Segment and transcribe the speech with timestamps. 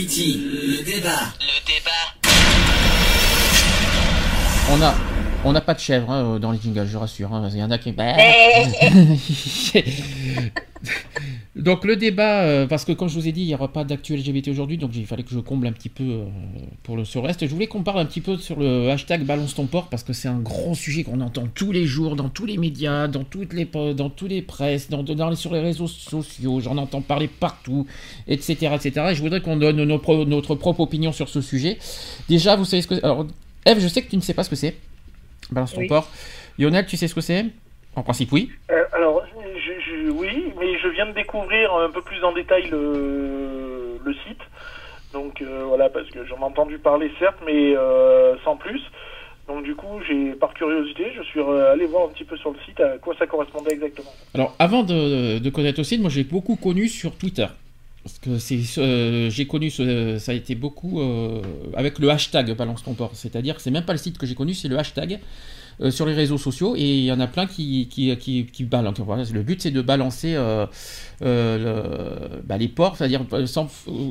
[0.00, 1.10] Le débat.
[1.40, 1.90] Le débat.
[4.70, 4.94] On a,
[5.44, 7.34] on n'a pas de chèvre hein, dans les jingles, je rassure.
[7.34, 7.48] hein.
[7.52, 7.90] Il y en a qui.
[11.56, 13.84] donc le débat, euh, parce que comme je vous ai dit, il n'y aura pas
[13.84, 16.24] d'actu LGBT aujourd'hui, donc il fallait que je comble un petit peu euh,
[16.82, 17.46] pour le sur le reste.
[17.46, 20.12] Je voulais qu'on parle un petit peu sur le hashtag Balance ton port, parce que
[20.12, 23.52] c'est un gros sujet qu'on entend tous les jours, dans tous les médias, dans toutes
[23.52, 27.28] les, dans tous les presses, dans, dans les- sur les réseaux sociaux, j'en entends parler
[27.28, 27.86] partout,
[28.26, 28.70] etc.
[28.74, 29.06] etc.
[29.10, 31.78] Et je voudrais qu'on donne nos pro- notre propre opinion sur ce sujet.
[32.28, 32.94] Déjà, vous savez ce que...
[33.04, 33.26] Alors,
[33.66, 34.76] Eve, je sais que tu ne sais pas ce que c'est.
[35.50, 35.88] Balance ton Oui.
[35.88, 36.08] port.
[36.58, 37.46] Lionel, tu sais ce que c'est?
[37.96, 38.50] En principe, oui.
[38.70, 39.22] Euh, alors,
[40.58, 44.40] mais je viens de découvrir un peu plus en détail le, le site.
[45.12, 48.80] Donc euh, voilà, parce que j'en ai entendu parler certes, mais euh, sans plus.
[49.46, 52.50] Donc du coup, j'ai par curiosité, je suis euh, allé voir un petit peu sur
[52.50, 54.12] le site à quoi ça correspondait exactement.
[54.34, 57.46] Alors, avant de, connaître aussi, moi j'ai beaucoup connu sur Twitter.
[58.04, 61.02] Parce que c'est, j'ai connu, ça a été beaucoup
[61.76, 63.10] avec le hashtag Balance ton port.
[63.12, 65.18] C'est-à-dire que c'est même pas le site que j'ai connu, c'est le hashtag
[65.80, 66.74] euh, sur les réseaux sociaux.
[66.76, 68.98] Et il y en a plein qui, qui, qui, balancent.
[69.32, 70.66] Le but c'est de balancer euh,
[71.22, 73.24] euh, bah, les ports, c'est-à-dire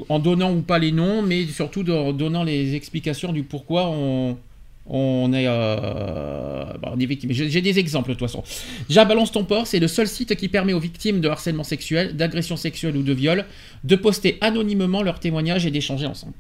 [0.08, 4.38] en donnant ou pas les noms, mais surtout en donnant les explications du pourquoi on,
[4.86, 7.32] on est, bah, on est victime.
[7.34, 8.44] J'ai des exemples de toute façon.
[8.88, 12.56] Déjà, ton port, c'est le seul site qui permet aux victimes de harcèlement sexuel, d'agression
[12.56, 13.46] sexuelle ou de viol
[13.84, 16.34] de poster anonymement leurs témoignages et d'échanger ensemble.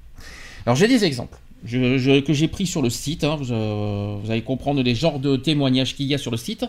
[0.65, 1.37] Alors j'ai des exemples
[1.67, 3.23] que j'ai pris sur le site.
[3.23, 3.35] hein.
[3.39, 6.65] vous, euh, vous allez comprendre les genres de témoignages qu'il y a sur le site.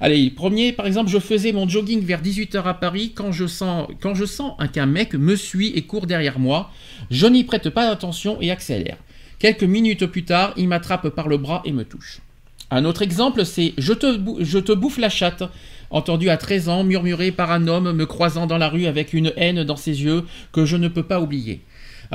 [0.00, 3.88] Allez, premier, par exemple, je faisais mon jogging vers 18h à Paris quand je sens,
[4.00, 6.70] quand je sens un- qu'un mec me suit et court derrière moi.
[7.10, 8.96] Je n'y prête pas attention et accélère.
[9.38, 12.20] Quelques minutes plus tard, il m'attrape par le bras et me touche.
[12.70, 15.42] Un autre exemple, c'est je te, je te bouffe la chatte,
[15.90, 19.32] entendu à 13 ans, murmuré par un homme me croisant dans la rue avec une
[19.36, 21.60] haine dans ses yeux que je ne peux pas oublier.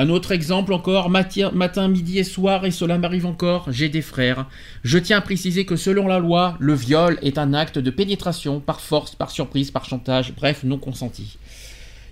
[0.01, 4.01] Un autre exemple encore, mati- matin, midi et soir, et cela m'arrive encore, j'ai des
[4.01, 4.45] frères.
[4.81, 8.61] Je tiens à préciser que selon la loi, le viol est un acte de pénétration
[8.61, 11.37] par force, par surprise, par chantage, bref, non consenti.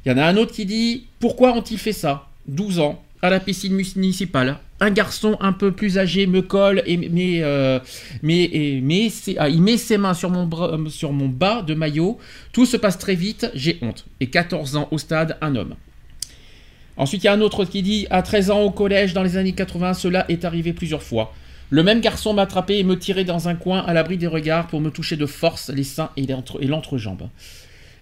[0.05, 2.27] Il y en a un autre qui dit Pourquoi ont-ils fait ça?
[2.49, 4.57] 12 ans, à la piscine municipale.
[4.81, 7.79] Un garçon un peu plus âgé me colle et mais, euh,
[9.37, 12.17] ah, il met ses mains sur mon, bras- sur mon bas de maillot.
[12.51, 14.05] Tout se passe très vite, j'ai honte.
[14.19, 15.75] Et 14 ans au stade, un homme.
[16.97, 19.37] Ensuite, il y a un autre qui dit À 13 ans au collège, dans les
[19.37, 21.33] années 80, cela est arrivé plusieurs fois.
[21.69, 24.67] Le même garçon m'a attrapé et me tirait dans un coin à l'abri des regards
[24.67, 27.29] pour me toucher de force les seins et l'entre- et l'entrejambe.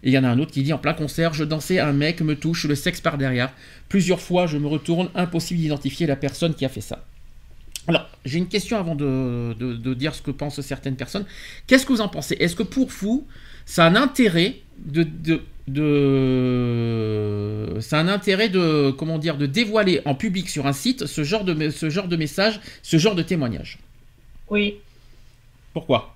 [0.03, 1.93] Et il y en a un autre qui dit En plein concert, je dansais, un
[1.93, 3.51] mec me touche le sexe par derrière.
[3.89, 7.03] Plusieurs fois, je me retourne, impossible d'identifier la personne qui a fait ça.
[7.87, 11.25] Alors, j'ai une question avant de, dire ce que pensent certaines personnes.
[11.67, 12.35] Qu'est-ce que vous en pensez?
[12.39, 13.27] Est-ce que pour vous,
[13.65, 15.07] ça a un intérêt de,
[15.67, 21.23] de- a un intérêt de comment dire de dévoiler en public sur un site ce
[21.23, 23.79] genre de ce genre de message, ce genre de témoignage
[24.49, 24.77] Oui.
[25.73, 26.13] Pourquoi?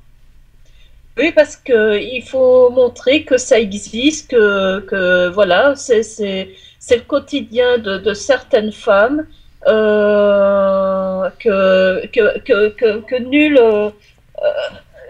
[1.18, 6.50] Oui, parce que il faut montrer que ça existe, que, que voilà, c'est c'est-
[6.80, 9.26] c'est le quotidien de, de certaines femmes,
[9.68, 13.90] euh, que, que, que, que, nul, euh,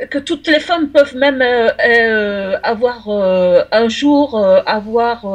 [0.10, 5.26] que toutes les femmes peuvent même euh, euh, avoir euh, un jour avoir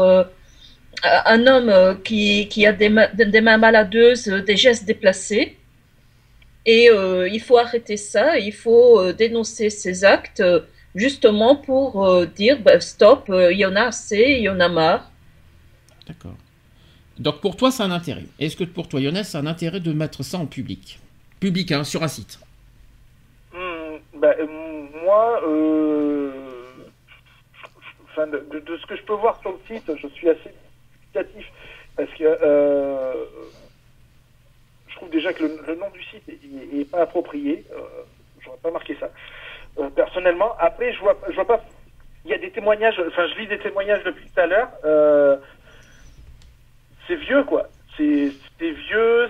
[1.02, 5.58] un homme qui, qui a des mains, maladeuses, des gestes déplacés.
[6.66, 6.88] Et
[7.30, 10.42] il faut arrêter ça, il faut dénoncer ces actes
[10.94, 15.10] justement pour dire bah, stop, il y en a assez, il y en a marre.
[16.06, 16.36] D'accord.
[17.18, 18.24] Donc pour toi, c'est un intérêt.
[18.38, 20.98] Est-ce que pour toi, Younes, c'est un intérêt de mettre ça en public?
[21.38, 22.38] Public, hein, sur un site.
[24.24, 24.46] Bah, euh,
[25.04, 26.32] moi, euh,
[28.16, 30.50] de, ce que je peux voir sur le site, je suis assez
[30.98, 31.46] dubitatif
[31.94, 33.12] parce que euh,
[34.88, 37.66] je trouve déjà que le, nom du site est, est pas approprié.
[38.40, 39.10] J'aurais pas marqué ça.
[39.94, 41.62] Personnellement, après, je vois, je vois pas.
[42.24, 42.98] Il y a des témoignages.
[43.06, 44.70] Enfin, je lis des témoignages depuis tout à l'heure.
[47.06, 47.68] C'est vieux, quoi.
[47.98, 49.28] C'est vieux.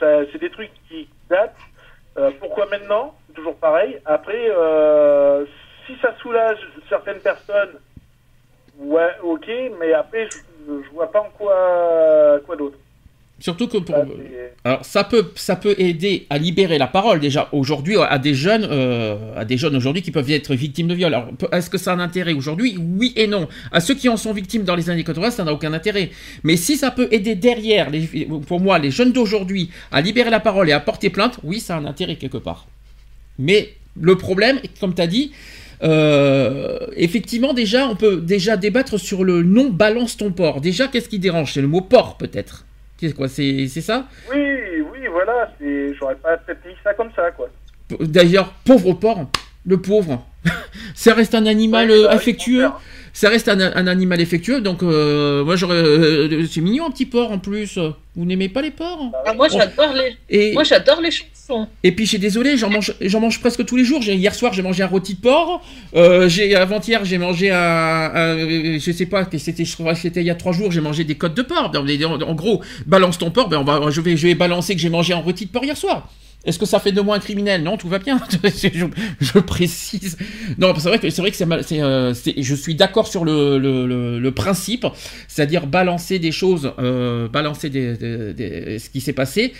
[0.00, 1.54] C'est des trucs qui datent.
[2.40, 3.14] Pourquoi maintenant?
[3.34, 3.98] Toujours pareil.
[4.04, 5.44] Après, euh,
[5.86, 7.78] si ça soulage certaines personnes,
[8.78, 9.46] ouais, ok,
[9.80, 12.76] mais après, je- je vois pas en quoi, quoi d'autre.
[13.38, 13.94] Surtout que pour...
[14.64, 18.68] Alors ça peut, ça peut aider à libérer la parole déjà aujourd'hui à des jeunes,
[18.70, 21.14] euh, à des jeunes aujourd'hui qui peuvent être victimes de viol.
[21.14, 22.76] Alors est-ce que ça a un intérêt aujourd'hui?
[22.78, 23.48] Oui et non.
[23.72, 26.10] À ceux qui en sont victimes dans les années 80, ça n'a aucun intérêt.
[26.44, 30.40] Mais si ça peut aider derrière, les- pour moi, les jeunes d'aujourd'hui à libérer la
[30.40, 32.66] parole et à porter plainte, oui, ça a un intérêt quelque part.
[33.40, 35.32] Mais le problème, comme tu as dit,
[35.82, 40.60] euh, effectivement, déjà, on peut déjà débattre sur le nom balance ton porc.
[40.60, 41.54] Déjà, qu'est-ce qui dérange?
[41.54, 42.66] C'est le mot porc, peut-être.
[42.98, 44.06] Qu'est-ce quoi C'est c'est ça?
[44.30, 44.38] Oui,
[44.92, 47.48] oui, voilà, c'est, j'aurais pas peut-être mis ça comme ça, quoi.
[47.98, 49.26] D'ailleurs, pauvre porc,
[49.64, 50.26] le pauvre.
[50.94, 52.68] ça reste un animal Ouais, euh, affectueux.
[53.12, 55.74] Ça reste un, un animal affectueux, donc euh, moi j'aurais.
[55.76, 57.78] euh, c'est mignon un petit porc en plus.
[58.16, 61.68] Vous n'aimez pas les porcs Ah, moi, j'adore les, Et, moi, j'adore les chansons.
[61.84, 64.02] et puis je suis désolé, j'en mange, j'en mange presque tous les jours.
[64.02, 65.62] J'ai- Hier soir j'ai mangé un rôti de porc.
[65.94, 67.56] Euh, j'ai avant-hier j'ai mangé un,
[68.14, 70.80] un- je sais pas, c'était, je crois que c'était il y a trois jours, j'ai
[70.80, 71.72] mangé des côtes de porc.
[71.74, 71.78] En,
[72.12, 73.48] en- en gros, balance ton porc.
[73.48, 75.64] Ben on va, je vais, je vais balancer que j'ai mangé un rôti de porc
[75.64, 76.08] hier soir.
[76.44, 77.62] Est-ce que ça fait de moi un criminel?
[77.62, 78.18] Non, tout va bien.
[78.42, 78.68] je,
[79.20, 80.16] je précise.
[80.58, 83.86] Non, c'est vrai que c'est vrai que c'est euh, je suis d'accord sur le, le,
[83.86, 84.86] le- le principe,
[85.28, 89.52] c'est-à-dire balancer des choses, euh, balancer des, des- des- ce qui s'est passé.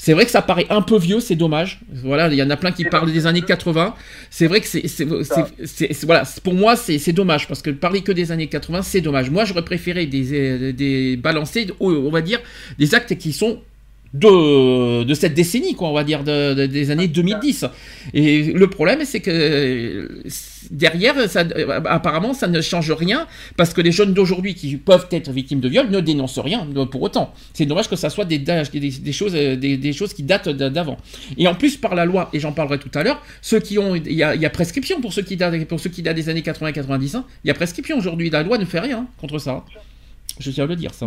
[0.00, 1.80] C'est vrai que ça paraît un peu vieux, c'est dommage.
[1.92, 3.96] Voilà, il y en a plein qui parlent des années 80.
[4.30, 8.46] C'est vrai que c'est, voilà, pour moi c'est, dommage parce que parler que des années
[8.46, 9.28] 80, c'est dommage.
[9.30, 12.38] Moi, j'aurais préféré des, des balancer, on va dire,
[12.78, 13.60] des actes qui sont
[14.14, 17.66] de, de cette décennie, quoi, on va dire, de- de- des années 2010.
[18.14, 20.22] Et le problème, c'est que
[20.70, 21.44] derrière, ça,
[21.86, 23.26] apparemment, ça ne change rien,
[23.56, 26.86] parce que les jeunes d'aujourd'hui qui peuvent être victimes de viol ne dénoncent rien euh,
[26.86, 27.34] pour autant.
[27.52, 30.48] C'est dommage que ça soit des, des, des choses, euh, des, des choses qui datent
[30.48, 30.96] d'a- d'avant.
[31.36, 33.94] Et en plus, par la loi, et j'en parlerai tout à l'heure, ceux qui ont,
[33.94, 36.16] il y a, il y a prescription pour ceux qui datent, pour ceux qui datent
[36.16, 37.24] des années 80-90, hein.
[37.44, 38.30] il y a prescription aujourd'hui.
[38.30, 39.64] La loi ne fait rien hein, contre ça.
[40.40, 41.06] Je tiens à le dire, ça.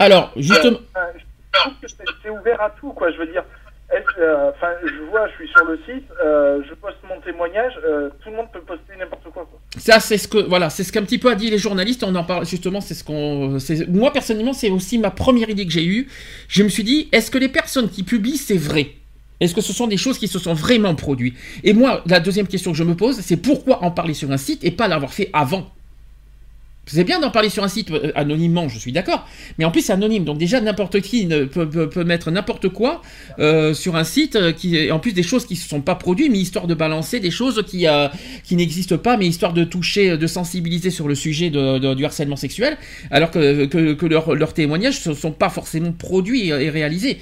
[0.00, 0.78] Alors, justement.
[0.94, 1.86] Enfin, je trouve que
[2.22, 3.12] c'est ouvert à tout, quoi.
[3.12, 3.44] Je veux dire,
[3.92, 8.08] euh, enfin, je vois, je suis sur le site, euh, je poste mon témoignage, euh,
[8.22, 9.60] tout le monde peut poster n'importe quoi, quoi.
[9.78, 12.02] Ça, c'est ce que voilà, c'est ce qu'un petit peu a dit les journalistes.
[12.04, 12.80] On en parle justement.
[12.80, 13.58] C'est ce qu'on.
[13.88, 16.08] Moi personnellement, c'est aussi ma première idée que j'ai eue.
[16.48, 18.92] Je me suis dit, est-ce que les personnes qui publient, c'est vrai?
[19.40, 21.36] Est-ce que ce sont des choses qui se sont vraiment produites?
[21.64, 24.36] Et moi, la deuxième question que je me pose, c'est pourquoi en parler sur un
[24.36, 25.66] site et pas l'avoir fait avant?
[26.92, 29.26] C'est bien d'en parler sur un site euh, anonymement, je suis d'accord,
[29.58, 33.02] mais en plus c'est anonyme, donc déjà n'importe qui ne peut, mettre n'importe quoi
[33.38, 35.94] euh, sur un site euh, qui, en plus des choses qui ne se sont pas
[35.94, 37.86] produites, mais histoire de balancer des choses qui,
[38.56, 42.76] n'existent pas, mais histoire de toucher, de sensibiliser sur le sujet du harcèlement sexuel,
[43.10, 47.18] alors que, leurs témoignages ne sont pas forcément produits et, réalisés.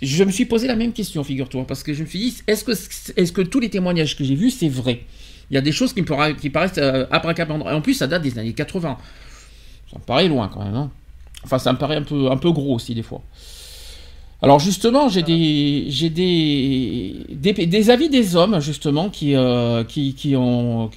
[0.00, 2.64] Je me suis posé la même question, figure-toi, parce que je me suis dit, est-ce
[2.64, 5.00] que, est-ce que tous les témoignages que j'ai vus, c'est vrai?
[5.50, 7.06] Il y a des choses qui me paraissent euh.
[7.10, 8.96] Et en plus, ça date des années 80.
[9.90, 10.74] Ça me paraît loin quand même.
[10.74, 10.90] hein.
[11.44, 13.22] Enfin, ça me paraît un peu, gros aussi des fois.
[14.44, 15.86] Alors justement, j'ai des,
[17.90, 19.84] avis des hommes justement qui, euh,
[20.36, 20.90] ont.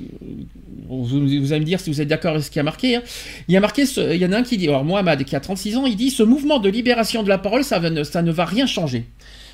[0.90, 2.96] vous, allez me dire si vous êtes d'accord avec ce qui a marqué.
[2.96, 3.04] hein.
[3.48, 5.40] Il y a marqué, il y en a un qui dit, alors Mohamed qui a
[5.40, 8.66] 36 ans, il dit ce mouvement de libération de la parole, ça, ne- va rien
[8.66, 9.06] changer.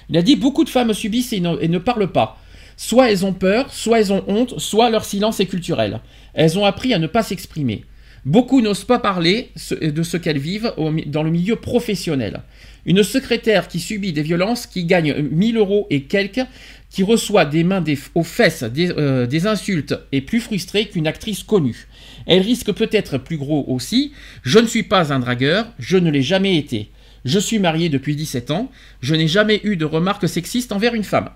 [0.09, 2.37] Il a dit beaucoup de femmes subissent et ne parlent pas.
[2.83, 6.00] Soit elles ont peur, soit elles ont honte, soit leur silence est culturel.
[6.33, 7.86] Elles ont appris à ne pas s'exprimer.
[8.25, 10.74] Beaucoup n'osent pas parler de ce qu'elles vivent
[11.06, 12.42] dans le milieu professionnel.
[12.88, 16.42] Une secrétaire qui subit des violences, qui gagne 1000 euros et quelques,
[16.90, 21.06] qui reçoit des mains des- aux fesses des, euh, des insultes, est plus frustrée qu'une
[21.06, 21.85] actrice connue.
[22.26, 24.11] Elle risque peut-être plus gros aussi.
[24.42, 26.90] Je ne suis pas un dragueur, je ne l'ai jamais été.
[27.26, 28.71] Je suis marié depuis 17 ans,
[29.02, 31.30] je n'ai jamais eu de remarques sexistes envers une femme.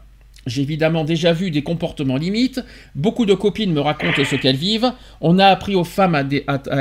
[0.45, 2.61] J'ai évidemment déjà vu des comportements limites.
[2.93, 4.91] Beaucoup de copines me racontent ce qu'elles vivent.
[5.19, 6.23] On a appris aux femmes à,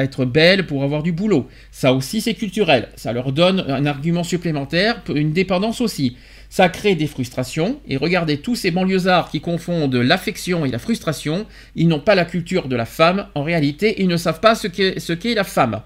[0.03, 1.49] être belles pour avoir du boulot.
[1.71, 2.89] Ça aussi, c'est culturel.
[2.97, 6.17] Ça leur donne un argument supplémentaire, une dépendance aussi.
[6.51, 7.81] Ça crée des frustrations.
[7.89, 11.47] Et regardez tous ces banlieusards qui confondent l'affection et la frustration.
[11.75, 13.29] Ils n'ont pas la culture de la femme.
[13.35, 15.81] En réalité, ils ne savent pas ce qu'est la femme.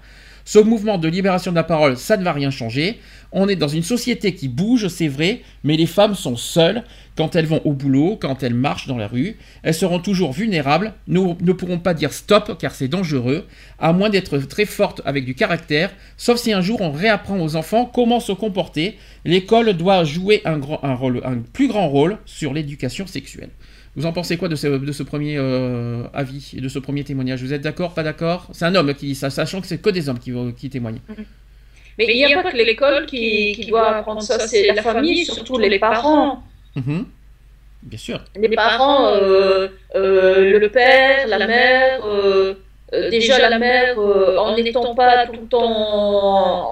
[0.49, 2.99] Ce mouvement de libération de la parole, ça ne va rien changer.
[3.31, 6.83] On est dans une société qui bouge, c'est vrai, mais les femmes sont seules
[7.19, 9.35] quand elles vont au boulot, quand elles marchent dans la rue.
[9.61, 10.93] Elles seront toujours vulnérables.
[11.09, 13.45] Nous ne pourrons pas dire stop car c'est dangereux,
[13.77, 17.57] à moins d'être très fortes avec du caractère, sauf si un jour on réapprend aux
[17.57, 18.97] enfants comment se comporter.
[19.25, 23.49] L'école doit jouer un, grand, un, rôle, un plus grand rôle sur l'éducation sexuelle.
[23.97, 27.03] Vous en pensez quoi de ce, de ce premier euh, avis et de ce premier
[27.03, 27.43] témoignage?
[27.43, 28.47] Vous êtes d'accord, pas d'accord?
[28.53, 31.01] C'est un homme qui, sachant que c'est que des hommes qui, qui témoignent.
[31.97, 35.25] Mais il n'y a pas que l'école qui, qui doit apprendre ça, c'est la famille,
[35.25, 36.43] surtout les parents.
[36.79, 37.05] Mhm.
[37.83, 38.19] Bien sûr.
[38.35, 42.53] Les parents, euh, euh, le père, la mère, euh,
[42.93, 46.67] euh, déjà la mère, euh, en n'étant pas tout le temps,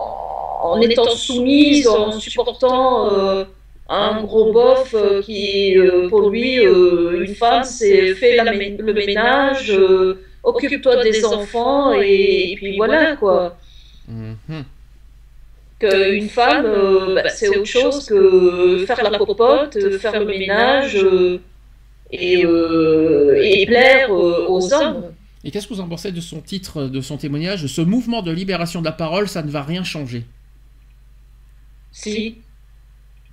[0.63, 3.45] en étant soumise, en supportant euh,
[3.89, 8.77] un gros bof euh, qui, euh, pour lui, euh, une femme, c'est fait la mé-
[8.77, 13.57] le ménage, euh, occupe-toi des enfants, et, et puis voilà, quoi.
[14.09, 14.63] Mhm.
[15.79, 20.95] Qu'une femme, euh, bah, c'est autre chose que faire la popote, euh, faire le ménage
[20.95, 21.39] euh,
[22.11, 25.13] et, euh, et plaire euh, aux hommes.
[25.43, 27.67] Et qu'est-ce que vous en pensez de son titre, de son témoignage?
[27.67, 30.25] Ce mouvement de libération de la parole, ça ne va rien changer.
[31.91, 32.37] Si.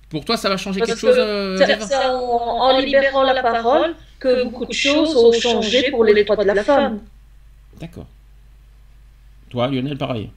[0.09, 3.41] Pour toi, ça va changer Parce quelque chose que euh, C'est en, en libérant la
[3.41, 6.99] parole que beaucoup de choses ont changé pour les droits de la femme.
[7.79, 8.05] D'accord.
[9.49, 10.29] Toi, Lionel, pareil.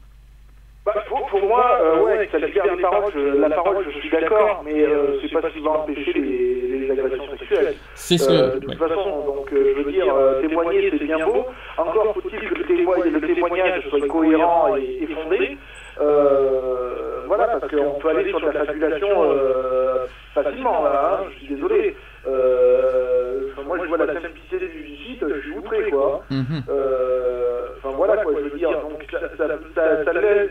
[0.85, 4.11] Bah, pour, pour moi, euh, ouais, ça libère les paroles, je- la parole, je suis
[4.11, 7.75] d'accord, mais euh, c'est pas ce qui va empêcher les, les agressions sexuelles.
[7.95, 8.77] C'est ce Euh, de toute ouais.
[8.77, 11.47] façon, donc euh, je veux dire, euh, témoigner c'est bien beau.
[11.77, 15.57] Encore faut-il que le, témoignage soit cohérent et, et fondé.
[16.01, 21.39] Euh, voilà, parce qu'on peut aller sur de la fabulation euh, facilement, là, hein, je
[21.45, 21.97] suis désolé.
[22.27, 26.23] Euh, enfin, moi, je vois la simplicité du site, je suis outré, quoi.
[26.31, 26.63] Mhm.
[26.69, 27.35] Euh,
[27.81, 28.71] Enfin voilà quoi, je veux dire.
[28.73, 30.51] Donc ça, ça, ça, ça laisse,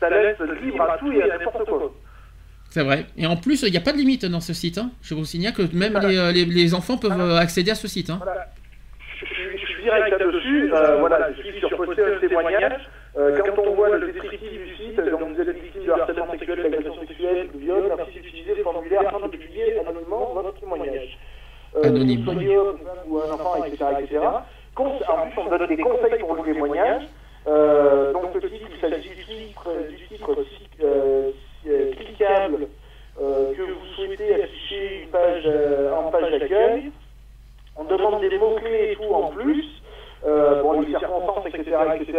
[0.00, 1.92] ça laisse libre à tout et à n'importe quoi.
[2.70, 3.06] C'est vrai.
[3.16, 4.78] Et en plus, il n'y a pas de limite dans ce site.
[4.78, 4.90] hein.
[5.02, 7.88] Je vous signale que même les, euh, les- les enfants peuvent euh, accéder à ce
[7.88, 8.10] site.
[8.10, 8.18] hein.
[8.22, 8.46] Voilà.
[9.20, 10.70] Je, je- je suis direct là-dessus.
[10.74, 12.88] Euh, voilà, je suis sur poster un témoignage.
[13.16, 16.62] Euh, quand on voit le descriptif du site, donc vous êtes victime de harcèlement sexuel,
[16.62, 21.18] d'agression sexuelle, de viol, merci d'utiliser le formulaire afin de publier anonymement votre témoignage.
[21.76, 22.28] Euh, Anonyme.
[23.08, 23.84] ou un enfant, etc.
[24.00, 24.18] etc.
[24.76, 24.82] En
[25.26, 27.02] plus, on donne des conseils pour le témoignage.
[27.48, 29.10] Euh, donc, ce titre, il s'agit
[29.90, 31.30] du titre, du titre euh,
[31.66, 32.68] euh, cliquable
[33.20, 36.90] euh, que vous souhaitez afficher une page, euh, en page d'accueil.
[37.76, 39.64] On demande des mots-clés et tout en plus.
[40.26, 41.62] Euh, bon, les circonstances, etc.,
[42.00, 42.18] etc.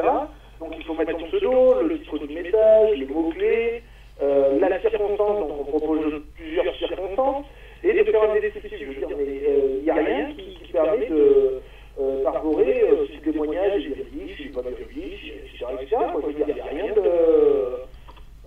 [0.60, 3.84] Donc, il faut mettre son pseudo, le titre du message, les mots-clés,
[4.22, 5.40] euh, la circonstance.
[5.40, 7.46] Donc, on propose plusieurs circonstances.
[7.84, 8.78] Et de faire un descriptif.
[8.78, 11.62] Je veux dire, euh, il n'y a rien qui, qui permet de
[12.02, 15.66] euh, d'arborer euh, si le témoignage est véridique, s'il n'est pas véridique, etc.
[15.82, 15.96] etc.
[16.12, 16.22] quoi.
[16.22, 17.02] Je veux dire, il n'y a rien de.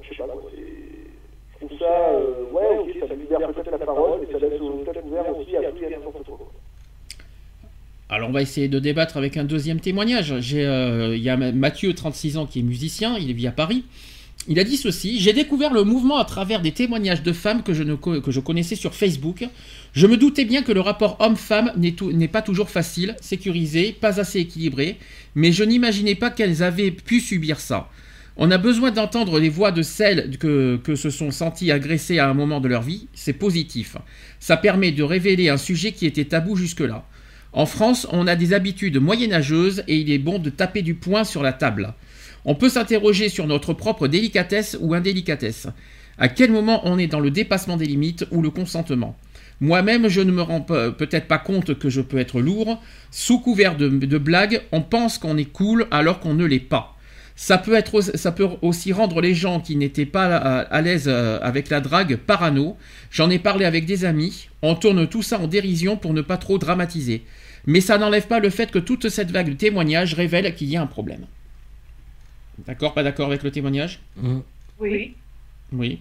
[0.03, 0.43] Je sais pas, quoi.
[0.55, 0.59] c'est-
[1.61, 2.09] Je trouve ça.
[2.11, 5.63] euh, ouais, ok, ça libère peut-être la parole, mais ça laisse peut-être ouvert aussi à
[5.71, 6.39] tout et à n'importe quoi.
[8.11, 10.35] Alors on essayer de débattre avec un deuxième témoignage.
[10.55, 13.85] Euh, Il y a Mathieu, 36 ans, qui est musicien, il vit à Paris.
[14.49, 17.73] Il a dit ceci J'ai découvert le mouvement à travers des témoignages de femmes que
[17.75, 19.45] je, que je connaissais sur Facebook.
[19.93, 24.41] Je me doutais bien que le rapport homme-femme n'est pas toujours facile, sécurisé, pas assez
[24.41, 24.99] équilibré,
[25.35, 27.89] mais je n'imaginais pas qu'elles avaient pu subir ça.
[28.37, 32.35] On a besoin d'entendre les voix de celles que se sont senties agressées à un
[32.35, 33.07] moment de leur vie.
[33.13, 33.97] C'est positif.
[34.41, 37.05] Ça permet de révéler un sujet qui était tabou jusque-là.
[37.53, 41.25] En France, on a des habitudes moyenâgeuses et il est bon de taper du poing
[41.25, 41.95] sur la table.
[42.45, 45.69] On peut s'interroger sur notre propre délicatesse ou indélicatesse.
[46.19, 49.17] À quel moment on est dans le dépassement des limites ou le consentement?
[49.61, 52.83] Moi-même, je ne me rends pe- peut-être pas compte que je peux être lourd.
[53.11, 56.97] Sous couvert de, blagues, on pense qu'on est cool alors qu'on ne l'est pas.
[57.37, 57.79] Ça peut,
[58.61, 62.77] aussi rendre les gens qui n'étaient pas à, à l'aise euh, avec la drague parano.
[63.11, 64.49] J'en ai parlé avec des amis.
[64.63, 67.25] On tourne tout ça en dérision pour ne pas trop dramatiser.
[67.67, 70.77] Mais ça n'enlève pas le fait que toute cette vague de témoignages révèle qu'il y
[70.77, 71.27] a un problème.
[72.67, 72.95] D'accord?
[72.95, 74.01] Pas d'accord avec le témoignage?
[74.79, 75.15] Oui.
[75.73, 76.01] Oui.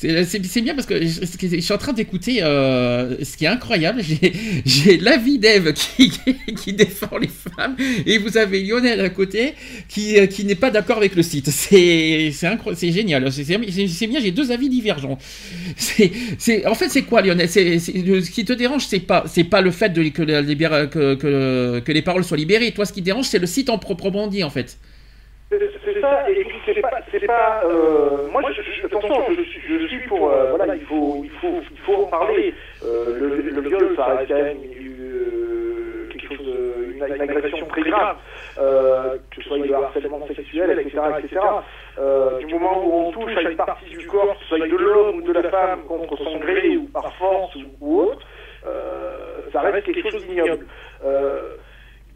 [0.00, 4.00] C'est c'est- bien parce que je, suis en train d'écouter euh, ce qui est incroyable.
[4.64, 5.74] J'ai- l'avis d'Eve
[6.56, 7.76] qui, défend les femmes
[8.06, 9.52] et vous avez Lionel à côté
[9.88, 11.50] qui, euh, n'est pas d'accord avec le site.
[11.50, 12.32] C'est
[12.92, 13.30] génial.
[13.30, 15.18] C'est- bien, j'ai deux avis divergents.
[15.18, 17.50] En fait, c'est quoi Lionel?
[17.50, 22.24] Ce qui te dérange, c'est pas, pas le fait de, que, que, que les paroles
[22.24, 22.72] soient libérées.
[22.72, 24.78] Toi, ce qui te dérange, c'est le site en proprement dit en fait.
[25.94, 30.50] C'est ça, et puis c'est pas, euh, moi, je, je, attention, je, suis- pour, euh,
[30.56, 32.54] voilà, il faut, il faut, il faut en parler.
[32.84, 34.58] Euh, le, le viol, ça reste quand même
[36.10, 36.54] quelque chose,
[36.94, 38.16] une, agression très grave,
[38.56, 41.40] que ce soit le harcèlement sexuel, etc.,
[42.38, 45.16] du moment où on touche à une partie du corps, que ce soit de l'homme
[45.18, 48.26] ou de la femme, contre son gré ou par force ou, autre,
[49.52, 50.66] ça reste quelque chose d'ignoble.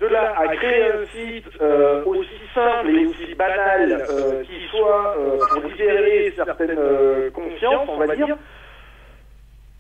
[0.01, 5.17] De là à créer un site euh, aussi simple et aussi banal euh, qui soit
[5.19, 8.37] euh, pour libérer certaines euh, consciences, on va dire,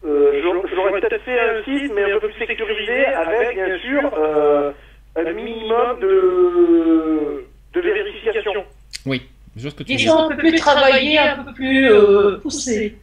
[0.06, 0.40] euh,
[0.74, 4.72] j'aurais- peut-être fait un site, mais un peu plus sécurisé, avec bien sûr euh,
[5.16, 7.44] un minimum de,
[7.74, 8.64] de vérification.
[9.06, 9.22] Oui,
[9.56, 12.96] je que tu Des gens un peu plus travaillés, un peu plus euh, poussés.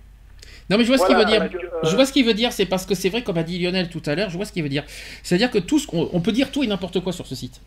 [0.72, 1.42] Non mais je vois ce qu'il veut dire.
[1.42, 3.44] avec, euh, Je vois ce qu'il veut dire, c'est parce que c'est vrai, comme a
[3.44, 4.84] dit Lionel tout à l'heure, je vois ce qu'il veut dire.
[5.22, 7.62] C'est-à-dire que tout ce qu'on on peut dire tout et n'importe quoi sur ce site.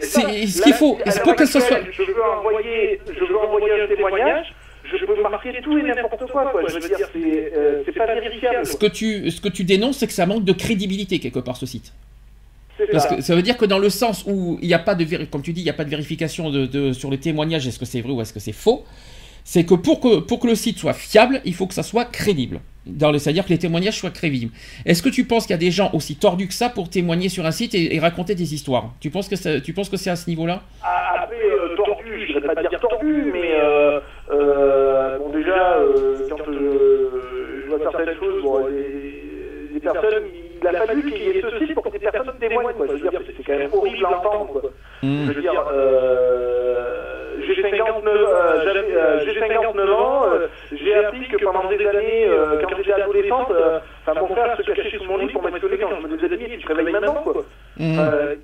[0.00, 0.98] c'est ce qu'il faut.
[1.24, 1.80] Faut que ce soit.
[1.90, 4.54] Je veux envoyer, je veux envoyer un témoignage.
[4.84, 6.62] Je peux marquer tout et n'importe quoi, quoi.
[6.68, 8.66] Je veux dire, c'est euh, c'est pas vérifiable.
[8.66, 11.56] Ce que tu, ce que tu dénonces, c'est que ça manque de crédibilité quelque part
[11.56, 11.92] ce site.
[12.92, 13.14] Parce ça.
[13.16, 15.42] que ça veut dire que dans le sens où il n'y a pas de comme
[15.42, 17.84] tu dis, il n'y a pas de vérification de, de- sur le témoignage, est-ce que
[17.86, 18.84] c'est vrai ou est-ce que c'est faux,
[19.44, 22.06] c'est que pour, que pour que le site soit fiable, il faut que ça soit
[22.06, 22.60] crédible.
[22.86, 24.52] C'est-à-dire que les témoignages soient crédibles.
[24.84, 27.30] Est-ce que tu penses qu'il y a des gens aussi tordus que ça pour témoigner
[27.30, 28.92] sur un site et, et raconter des histoires?
[29.00, 30.60] Tu penses que ça- tu penses que c'est à ce niveau-là?
[30.82, 34.00] Ah, Après, euh, tordu, je ne vais pas dire tordu, mais euh,
[34.32, 37.10] euh, bon, déjà, euh, quand euh,
[37.64, 40.24] je vois certaines choses, bon, les, les personnes,
[40.60, 42.86] il a fallu qu'il y ait ce site pour que des personnes témoignent, quoi.
[42.86, 44.62] Je veux dire, c'est- quand même horrible à entendre, quoi.
[45.02, 45.26] Hmm.
[45.28, 47.03] Je veux dire, euh,
[47.70, 52.76] 59, euh, euh, j'ai 59 ans, euh, j'ai appris que pendant des années, euh, quand
[52.76, 56.06] j'étais adolescente, euh, enfin, mon frère se cachait sous mon lit pour m'esqueler quand je
[56.06, 57.44] me disais demi, tu te réveilles maintenant, quoi.
[57.80, 58.34] Euh,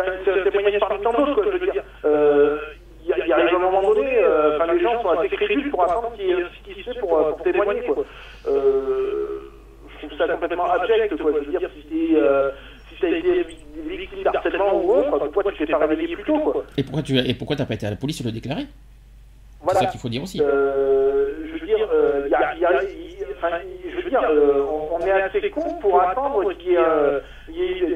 [0.00, 1.82] Enfin, c'est un témoignage parmi tant d'autres, quoi, je veux dire.
[2.04, 2.58] Euh,
[3.04, 6.72] Il y, arrive un moment donné, euh, les gens sont assez crédules pour apprendre ce
[6.72, 8.04] qui, se fait pour, euh, témoigner, quoi.
[8.46, 9.40] Euh,
[9.88, 11.32] je trouve ça complètement abject, quoi.
[11.40, 12.50] Je veux dire, si euh,
[12.98, 13.44] si t'as été
[13.86, 16.64] victime d'harcèlement ou autre, pourquoi tu t'es pas réveillé plus tôt, quoi.
[16.76, 18.62] Et pourquoi tu et pourquoi t'as pas été à la police le déclarer?
[18.62, 19.80] C'est Voilà.
[19.80, 20.40] ça qu'il faut dire aussi.
[20.40, 23.58] Euh, je veux dire, euh, il y a- il y a- il- enfin,
[23.90, 27.20] je veux dire, euh, on, on est assez con pour attendre qu'il y, ait, euh,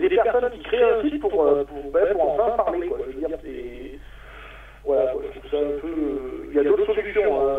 [0.00, 2.88] des personnes qui créent un site pour, euh, pour, ben, pour enfin parler.
[2.88, 2.99] Quoi.
[3.09, 3.99] Je veux dire, c'est.
[4.85, 6.49] Voilà, quoi, je trouve ça un peu.
[6.50, 7.56] Il y a d'autres solutions hein,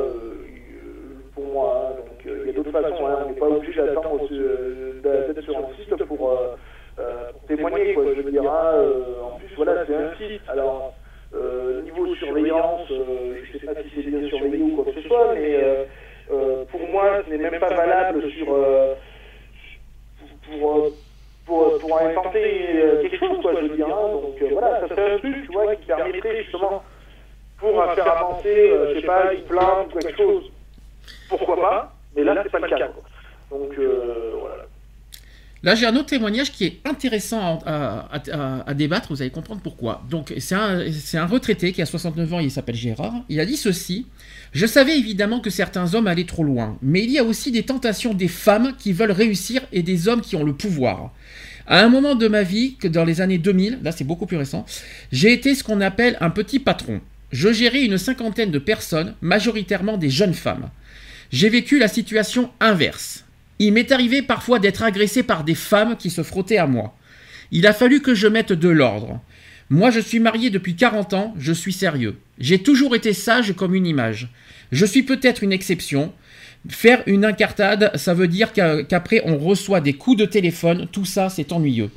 [1.33, 1.87] pour moi.
[1.91, 3.07] hein, donc, euh, il y a d'autres façons.
[3.07, 6.55] Hein, on n'est pas obligé d'attendre d'être sur un site pour, euh,
[6.95, 7.93] pour témoigner.
[7.93, 10.41] Quoi, je veux dire, hein, euh, en plus, voilà, c'est un site.
[10.47, 10.93] Alors.
[11.35, 15.01] Euh, niveau surveillance, euh, je ne sais pas si c'est bien surveillé ou quoi que
[15.01, 15.83] ce soit, mais euh,
[16.31, 18.93] euh, pour moi, ce n'est même pas valable sur euh,
[20.45, 20.89] pour, euh,
[21.47, 23.87] pour, pour intenter euh, quelque chose, quoi, je veux dire.
[23.87, 24.11] hein.
[24.11, 26.83] Donc euh, voilà, ça serait un truc, tu vois, qui permettrait justement
[27.57, 30.51] pour euh, faire avancer, euh, je sais pas, une plainte ou quelque chose.
[31.29, 32.89] Pourquoi pas Mais là, c'est pas le cas.
[32.89, 33.57] quoi.
[33.57, 34.65] Donc euh, voilà.
[35.63, 40.05] Là, j'ai un autre témoignage qui est intéressant à, débattre, vous allez comprendre pourquoi.
[40.09, 40.81] Donc, c'est un,
[41.13, 43.23] un retraité qui a 69 ans, il s'appelle Gérard.
[43.29, 44.05] Il a dit ceci
[44.51, 47.63] Je savais évidemment que certains hommes allaient trop loin, mais il y a aussi des
[47.63, 51.13] tentations des femmes qui veulent réussir et des hommes qui ont le pouvoir.
[51.65, 54.35] À un moment de ma vie, que dans les années 2000, là c'est beaucoup plus
[54.35, 54.65] récent,
[55.13, 56.99] j'ai été ce qu'on appelle un petit patron.
[57.31, 60.69] Je gérais une cinquantaine de personnes, majoritairement des jeunes femmes.
[61.31, 63.22] J'ai vécu la situation inverse.
[63.63, 66.97] Il m'est arrivé parfois d'être agressé par des femmes qui se frottaient à moi.
[67.49, 69.21] Il a fallu que je mette de l'ordre.
[69.69, 72.17] Moi, je suis marié depuis 40 ans, je suis sérieux.
[72.39, 74.27] J'ai toujours été sage comme une image.
[74.73, 76.11] Je suis peut-être une exception.
[76.67, 81.05] Faire une incartade, ça veut dire qu'a- qu'après on reçoit des coups de téléphone, tout
[81.05, 81.89] ça c'est ennuyeux.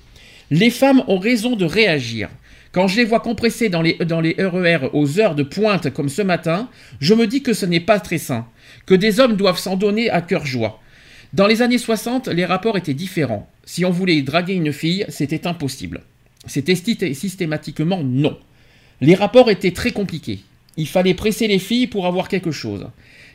[0.52, 2.28] Les femmes ont raison de réagir.
[2.70, 6.08] Quand je les vois compressées dans les, dans les RER aux heures de pointe comme
[6.08, 6.68] ce matin,
[7.00, 8.46] je me dis que ce n'est pas très sain,
[8.86, 10.80] que des hommes doivent s'en donner à cœur joie.
[11.36, 13.46] Dans les années 60, les rapports étaient différents.
[13.66, 16.00] Si on voulait draguer une fille, c'était impossible.
[16.46, 16.74] C'était
[17.12, 18.38] systématiquement non.
[19.02, 20.40] Les rapports étaient très compliqués.
[20.78, 22.86] Il fallait presser les filles pour avoir quelque chose.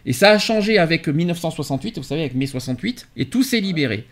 [0.07, 4.07] Et ça a changé avec 1968, vous savez, avec mai 68, et tout s'est libéré.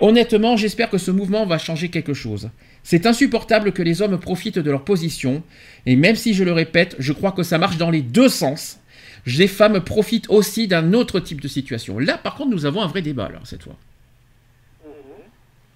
[0.00, 2.50] Honnêtement, j'espère que ce mouvement va changer quelque chose.
[2.84, 5.42] C'est insupportable que les hommes profitent de leur position,
[5.86, 8.78] et même si je le répète, je crois que ça marche dans les deux sens.
[9.26, 11.98] Les femmes profitent aussi d'un autre type de situation.
[11.98, 13.76] Là, par contre, nous avons un vrai débat, là, cette fois.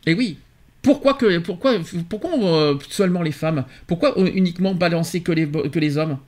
[0.07, 0.39] Et oui.
[0.83, 1.75] Pourquoi, que, pourquoi,
[2.09, 3.65] pourquoi euh, seulement les femmes?
[3.87, 6.19] Pourquoi euh, uniquement balancer que les, que les hommes?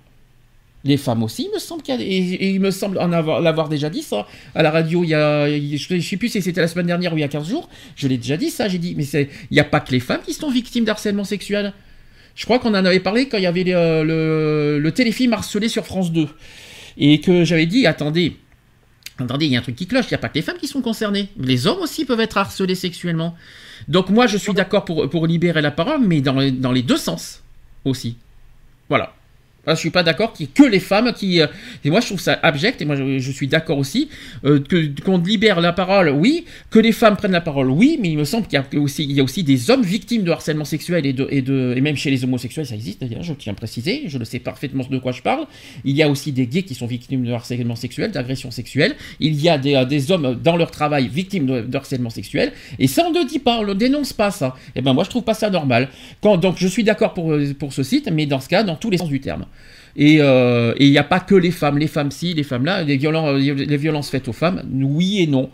[0.82, 3.12] Les femmes aussi, il me semble qu'il y a, et, et il me semble en
[3.12, 5.04] avoir, l'avoir déjà dit ça à la radio.
[5.04, 7.24] Il y a, je ne sais plus si c'était la semaine dernière ou il y
[7.24, 7.68] a 15 jours.
[7.96, 8.66] Je l'ai déjà dit ça.
[8.66, 11.24] J'ai dit, mais c'est, il n'y a pas que les femmes qui sont victimes d'harcèlement
[11.24, 11.74] sexuel.
[12.34, 15.84] Je crois qu'on en avait parlé quand il y avait le, le téléfilm harcelé sur
[15.84, 16.28] France 2
[16.96, 18.36] et que j'avais dit, attendez.
[19.18, 20.56] Attendez, il y a un truc qui cloche, il n'y a pas que les femmes
[20.56, 21.28] qui sont concernées.
[21.38, 23.36] Les hommes aussi peuvent être harcelés sexuellement.
[23.88, 27.42] Donc moi, je suis d'accord pour, libérer la parole, mais dans les deux sens
[27.84, 28.16] aussi.
[28.88, 29.14] Voilà.
[29.66, 31.40] Ah, je suis pas d'accord qu'il y ait que les femmes qui.
[31.40, 31.46] euh,
[31.84, 34.08] et moi, je trouve ça abject, et moi, je, je suis d'accord aussi,
[34.46, 38.08] euh, que qu'on libère la parole, oui, que les femmes prennent la parole, oui, mais
[38.08, 40.64] il me semble qu'il y a aussi, y a aussi des hommes victimes de harcèlement
[40.64, 43.52] sexuel et de, et de, et même chez les homosexuels, ça existe d'ailleurs, je tiens
[43.52, 45.46] à préciser, je le sais parfaitement de quoi je parle.
[45.84, 48.94] Il y a aussi des gays qui sont victimes de harcèlement sexuel, d'agression sexuelle.
[49.20, 53.04] Il y a des, euh, hommes dans leur travail victimes de, harcèlement sexuel, et ça,
[53.06, 54.56] on ne dit pas, on ne dénonce pas ça.
[54.74, 55.88] Et ben, moi, je trouve pas ça normal.
[56.22, 58.96] Donc, je suis d'accord pour, pour ce site, mais dans ce cas, dans tous les
[58.96, 59.44] sens du terme.
[59.96, 62.64] Et euh, et il n'y a pas que les femmes, les femmes ci, les femmes
[62.64, 65.50] là, les, violences faites aux femmes, oui et non.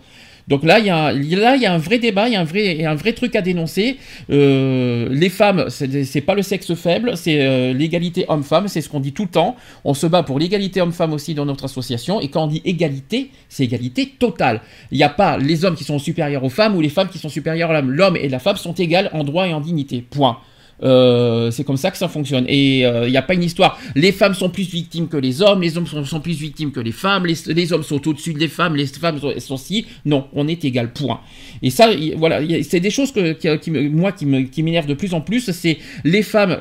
[0.48, 3.12] Donc là, il y a, un vrai débat, il y a un vrai, un vrai
[3.12, 3.96] truc à dénoncer.
[4.30, 9.00] Euh, les femmes, c'est pas le sexe faible, c'est euh, l'égalité homme-femme, c'est ce qu'on
[9.00, 9.56] dit tout le temps.
[9.84, 12.20] On se bat pour l'égalité homme-femme aussi dans notre association.
[12.20, 14.60] Et quand on dit égalité, c'est égalité totale.
[14.92, 17.18] Il n'y a pas les hommes qui sont supérieurs aux femmes ou les femmes qui
[17.18, 17.90] sont supérieures à l'homme.
[17.90, 20.04] L'homme et la femme sont égales en droit et en dignité.
[20.08, 20.38] Point.
[20.82, 22.44] Euh, c'est comme ça que ça fonctionne.
[22.48, 23.78] Et il euh, n'y a pas une histoire.
[23.94, 26.92] Les femmes sont plus victimes que les hommes, les hommes sont, plus victimes que les
[26.92, 29.86] femmes, les, hommes sont au-dessus des femmes, les femmes sont, si.
[30.04, 31.20] Non, on est égal, point.
[31.62, 34.26] Et ça, voilà, c'est des choses que, qui, moi qui
[34.62, 35.50] m'énervent de plus en plus.
[35.52, 36.60] C'est les femmes.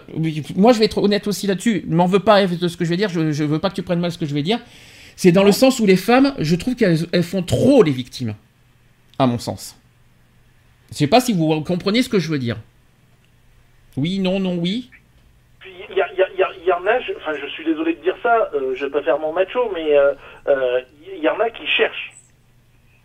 [0.55, 1.83] Moi, je vais être honnête aussi là-dessus.
[1.87, 3.09] Ne m'en veux pas de ce que je vais dire.
[3.09, 4.59] Je, ne veux pas que tu prennes mal ce que je vais dire.
[5.17, 8.35] C'est dans le sens où les femmes, je trouve qu'elles font trop les victimes,
[9.17, 9.75] à mon sens.
[10.91, 12.57] Je sais pas si vous comprenez ce que je veux dire.
[13.97, 14.89] Oui, non, non, oui.
[15.89, 15.97] Il
[16.67, 19.01] y, en a, je, enfin je suis désolé de dire ça, euh, je vais pas
[19.03, 20.13] faire mon macho, mais il euh,
[20.47, 20.81] euh,
[21.21, 22.13] y en a qui cherchent.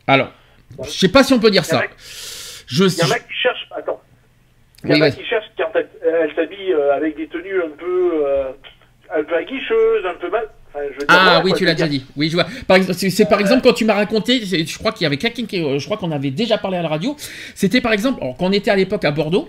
[0.07, 0.31] Alors,
[0.83, 1.83] je sais pas si on peut dire ça.
[2.67, 4.01] Je Il y en a qui cherchent, attends.
[4.85, 8.27] Il y en a qui cherchent, fait, elles s'habillent avec des tenues un peu,
[9.15, 10.49] un peu aguicheuses, un peu mal.
[11.09, 12.05] ah oui, tu l'as déjà dit.
[12.17, 12.47] Oui, je vois.
[12.67, 15.47] Par exemple, c'est par exemple quand tu m'as raconté, je crois qu'il y avait quelqu'un
[15.47, 17.17] qui, je crois qu'on avait déjà parlé à la radio.
[17.55, 19.49] C'était par exemple quand on était à l'époque à Bordeaux.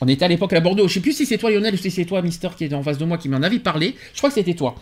[0.00, 0.88] On était à l'époque à Bordeaux.
[0.88, 2.82] Je sais plus si c'est toi Lionel ou si c'est toi Mister qui est en
[2.82, 3.96] face de moi qui m'en avait parlé.
[4.12, 4.74] Je crois que c'était toi.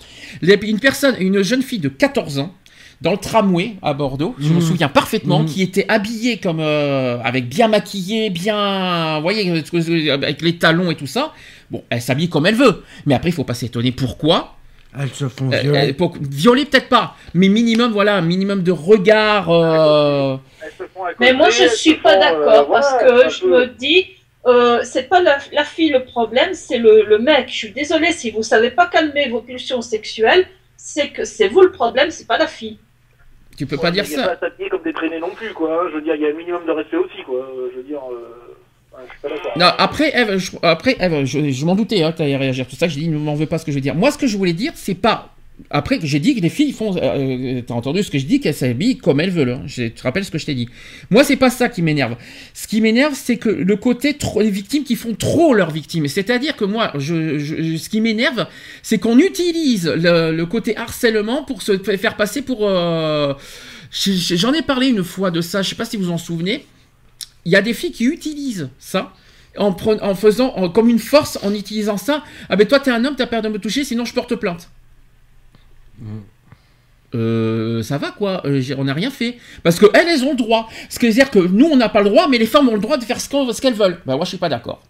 [0.43, 2.55] Une personne, une jeune fille de 14 ans
[3.01, 4.61] dans le tramway à Bordeaux, je me mmh.
[4.61, 5.47] souviens parfaitement, mmh.
[5.47, 10.91] qui était habillée comme euh, avec bien maquillée, bien, vous voyez, euh, avec les talons
[10.91, 11.33] et tout ça.
[11.71, 14.57] Bon, elle s'habille comme elle veut, mais après il faut pas s'étonner pourquoi?
[14.99, 15.97] Elles se font euh, violer.
[16.23, 19.47] violer peut-être pas, mais minimum voilà, un minimum de regard.
[21.21, 24.07] mais moi je suis pas d'accord parce que je me dis
[24.49, 27.49] euh, c'est pas la, fille le problème, c'est le, mec.
[27.49, 31.63] Je suis désolée, si vous savez pas calmer vos pulsions sexuelles, c'est que c'est vous
[31.63, 32.79] le problème, c'est pas la fille.
[33.57, 34.21] Tu peux pas dire ça.
[34.21, 35.83] Il pas s'habiller comme des traînées non plus, quoi.
[35.83, 35.89] Hein.
[35.91, 37.47] Je veux dire, il y a un minimum de respect aussi, quoi.
[37.73, 38.01] Je veux dire.
[38.11, 38.49] Euh,
[39.57, 42.67] non, après, Eve, je, après, Eve, je, m'en doutais hein, que tu allais réagir.
[42.67, 43.95] Tout ça, je dis, ne m'en veux pas ce que je veux dire.
[43.95, 45.35] Moi, ce que je voulais dire, c'est pas
[45.71, 46.97] après, j'ai dit que les filles font.
[46.97, 49.51] Euh, euh, t'as entendu ce que je dis, qu'elles s'habillent comme elles veulent.
[49.51, 49.62] Hein.
[49.66, 50.68] Je te rappelle ce que je t'ai dit.
[51.11, 52.16] Moi, c'est pas ça qui m'énerve.
[52.55, 56.07] Ce qui m'énerve, c'est que le côté les victimes qui font trop leurs victimes.
[56.07, 58.47] C'est-à-dire que moi, ce qui m'énerve,
[58.83, 62.68] c'est qu'on utilise le, côté harcèlement pour se faire passer pour.
[62.68, 63.35] Euh,
[63.90, 65.62] j'en ai parlé une fois de ça.
[65.62, 66.64] Je sais pas si vous en souvenez.
[67.44, 69.12] Il y a des filles qui utilisent ça.
[69.57, 72.23] En, en faisant comme une force, en utilisant ça.
[72.49, 74.68] Ah ben toi t'es un homme, t'as peur de me toucher, sinon je porte plainte.
[77.15, 79.39] Euh, ça va quoi, euh, on n'a rien fait.
[79.63, 80.69] Parce qu'elles, elles ont le droit.
[80.91, 82.75] Ce qui veut dire que nous, on n'a pas le droit, mais les femmes ont
[82.75, 84.01] le droit de faire ce qu'elles veulent.
[84.05, 84.83] Ben moi, je suis pas d'accord.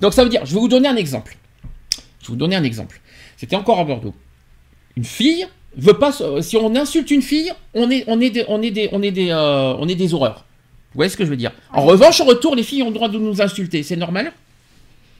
[0.00, 1.36] Donc ça veut dire, je vais vous donner un exemple.
[2.20, 3.00] Je vais vous donner un exemple.
[3.36, 4.14] C'était encore à Bordeaux.
[4.96, 6.12] Une fille veut pas.
[6.42, 9.10] Si on insulte une fille, on est, on est, des, on est des, on est
[9.10, 10.44] des, euh, on est des horreurs.
[10.92, 11.52] Vous voyez ce que je veux dire?
[11.72, 13.82] En revanche, en retour, les filles ont le droit de nous insulter.
[13.82, 14.32] C'est normal?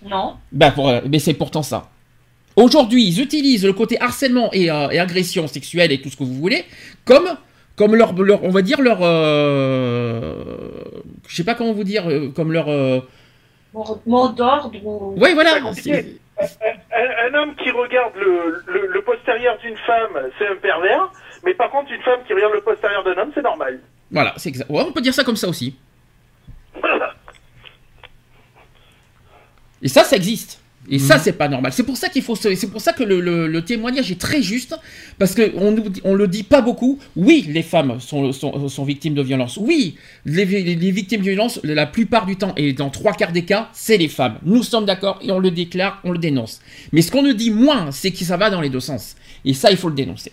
[0.05, 0.35] Non.
[0.51, 1.91] Ben, pour, mais c'est pourtant ça.
[2.57, 6.35] Aujourd'hui, ils utilisent le côté harcèlement et, euh, agression sexuelle et tout ce que vous
[6.35, 6.65] voulez
[7.05, 7.29] comme,
[7.77, 10.35] comme leur, on va dire leur, euh,
[11.29, 12.67] je sais pas comment vous dire, euh, comme leur
[14.07, 14.73] mot d'ordre.
[15.17, 15.57] Oui, voilà.
[15.57, 21.11] Un, homme qui regarde le, postérieur d'une femme, c'est un pervers.
[21.45, 23.81] Mais par contre, une femme qui regarde le postérieur d'un homme, c'est normal.
[24.11, 24.67] Voilà, c'est exact.
[24.69, 25.77] on peut dire ça comme ça aussi.
[29.83, 30.60] Et ça, ça existe.
[30.91, 31.21] Et ça, mhm.
[31.25, 31.73] c'est pas normal.
[31.73, 32.35] C'est pour ça qu'il faut.
[32.35, 34.77] C'est pour ça que le, témoignage est très juste,
[35.19, 36.99] parce qu'on on le dit pas beaucoup.
[37.17, 39.57] Oui, les femmes sont, sont, victimes de violences.
[39.57, 43.45] Oui, les, les, victimes de violences, la plupart du temps, et dans trois quarts des
[43.45, 44.39] cas, c'est les femmes.
[44.45, 46.61] Nous sommes d'accord et on le déclare, on le dénonce.
[46.93, 49.17] Mais ce qu'on nous dit moins, c'est que ça va dans les deux sens.
[49.45, 50.33] Et ça, il faut le dénoncer.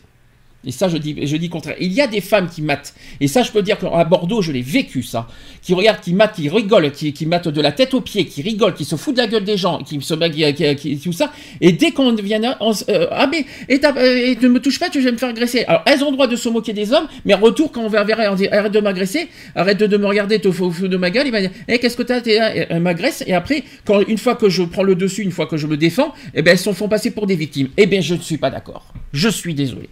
[0.68, 1.78] Et ça, je dis, je contraire.
[1.80, 2.94] Il y a des femmes qui matent.
[3.22, 5.28] Et ça, je peux dire qu'à Bordeaux, je l'ai vécu, ça.
[5.62, 8.42] Qui regardent, qui matent, qui rigolent, qui, qui matent de la tête aux pieds, qui
[8.42, 11.32] rigolent, qui se foutent de la gueule des gens, qui se qui, qui, tout ça.
[11.62, 15.18] Et dès qu'on vient, euh, ah mais, euh, ne me touche pas, tu vas me
[15.18, 15.64] faire agresser.
[15.68, 17.88] Alors, elles ont le droit de se moquer des hommes, mais en retour, quand on
[17.88, 21.10] va vers on dit, arrête de m'agresser, arrête de, me regarder, te fous de ma
[21.12, 23.24] gueule, il va dire, eh, qu'est-ce que t'as, elle m'agresse.
[23.26, 23.64] Et après,
[24.10, 26.52] une fois que je prends le dessus, une fois que je me défends, eh ben,
[26.52, 27.70] elles se font passer pour des victimes.
[27.78, 28.94] Eh bien, je ne suis pas d'accord.
[29.14, 29.88] Je suis désolé.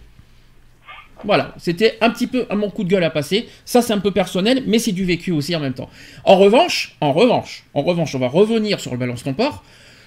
[1.26, 3.48] Voilà, c'était un petit peu mon coup de gueule à passer.
[3.64, 5.90] Ça, c'est un peu personnel, mais c'est du vécu aussi en même temps.
[6.24, 9.64] En revanche, en revanche, en revanche, on va revenir sur le balance ton port.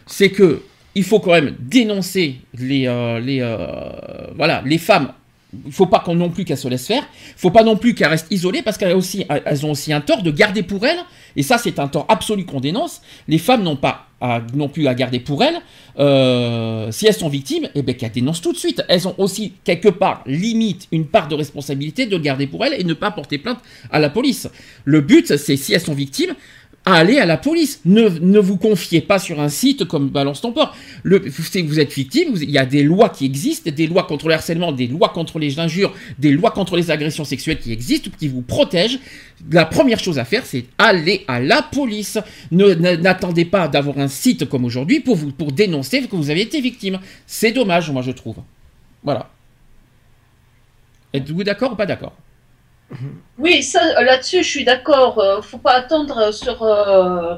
[0.07, 0.63] C'est que
[0.95, 5.13] il faut quand même dénoncer les, euh, euh, voilà, les femmes.
[5.65, 7.07] Il faut pas qu'on non plus qu'elles se laissent faire.
[7.27, 10.31] Il faut pas non plus qu'elles restent isolées parce qu'elles ont aussi un tort de
[10.31, 10.99] garder pour elles
[11.35, 13.01] Et ça, c'est un tort absolu qu'on dénonce.
[13.27, 14.09] Les femmes n'ont pas
[14.53, 15.59] non plus à garder pour elles.
[15.97, 18.83] Euh, si elles sont victimes, eh bien qu'elles dénoncent tout de suite.
[18.87, 22.83] Elles ont aussi quelque part limite une part de responsabilité de garder pour elles et
[22.83, 23.59] ne pas porter plainte
[23.91, 24.49] à la police.
[24.85, 26.35] Le but, c'est si elles sont victimes,
[26.93, 27.81] allez à la police.
[27.85, 30.53] Ne, vous confiez pas sur un site comme Balance ton
[31.03, 34.71] vous êtes victime, il y a des lois qui existent, des lois contre le harcèlement,
[34.71, 38.41] des lois contre les injures, des lois contre les agressions sexuelles qui existent, qui vous
[38.41, 38.99] protègent.
[39.51, 42.17] La première chose à faire, c'est aller à la police.
[42.51, 46.99] N'attendez pas d'avoir un site comme aujourd'hui pour, pour dénoncer que vous avez été victime.
[47.25, 48.37] C'est dommage, moi je trouve.
[49.03, 49.29] Voilà.
[51.13, 52.13] Êtes-vous d'accord ou pas d'accord?
[53.37, 55.19] Oui, ça, là-dessus, je suis d'accord.
[55.19, 57.35] Euh, faut pas attendre sur euh,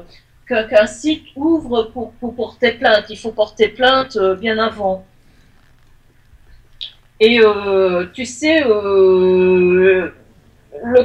[0.48, 3.06] qu'un site ouvre pour, pour, porter plainte.
[3.10, 5.04] Il faut porter plainte euh, bien avant.
[7.20, 7.40] Et
[8.14, 10.12] tu sais, le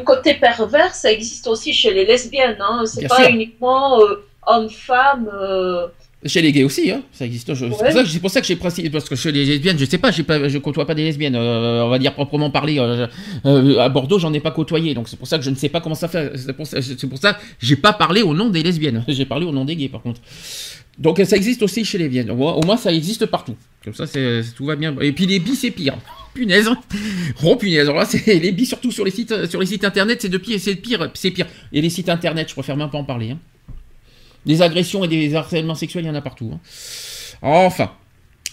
[0.04, 2.58] côté pervers, ça existe aussi chez les lesbiennes.
[2.60, 2.88] Hein.
[2.88, 4.00] C'est pas uniquement
[4.48, 5.30] homme-femme.
[6.26, 7.54] Chez les gays aussi, hein, ça existe.
[7.54, 7.70] C'est
[8.20, 10.58] pour, ça que j'ai précisé, parce que chez les lesbiennes, je sais pas, pas je
[10.58, 12.80] côtoie pas des lesbiennes, euh, on va dire proprement parler.
[12.80, 13.06] Euh,
[13.46, 15.70] euh, à Bordeaux, j'en ai pas côtoyé, donc c'est pour ça que je ne sais
[15.70, 16.32] pas comment ça fait.
[16.36, 19.06] C'est pour ça, c'est pour ça j'ai pas parlé au nom des lesbiennes.
[19.08, 20.20] J'ai parlé au nom des gays, par contre.
[20.98, 22.32] Donc ça existe aussi chez les lesbiennes.
[22.32, 23.56] Au moins, ça existe partout.
[23.84, 24.96] Comme ça, c'est, tout va bien.
[25.00, 25.98] Et puis les bis, c'est pire.
[26.34, 26.68] Punaise.
[27.44, 27.88] Oh punaise.
[27.88, 30.38] Alors là, c'est les bis, surtout sur les sites, sur les sites internet, c'est de
[30.40, 31.46] pire, c'est pire, c'est pire.
[31.72, 33.32] Et les sites internet, je préfère même pas en parler.
[33.32, 33.40] Hein.
[34.48, 36.52] Des agressions et des harcèlements sexuels, il y en a partout.
[36.54, 36.60] Hein.
[37.42, 37.92] Enfin,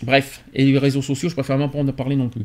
[0.02, 0.42] bref.
[0.52, 2.44] Et les réseaux sociaux, je préfère même pas en parler non plus.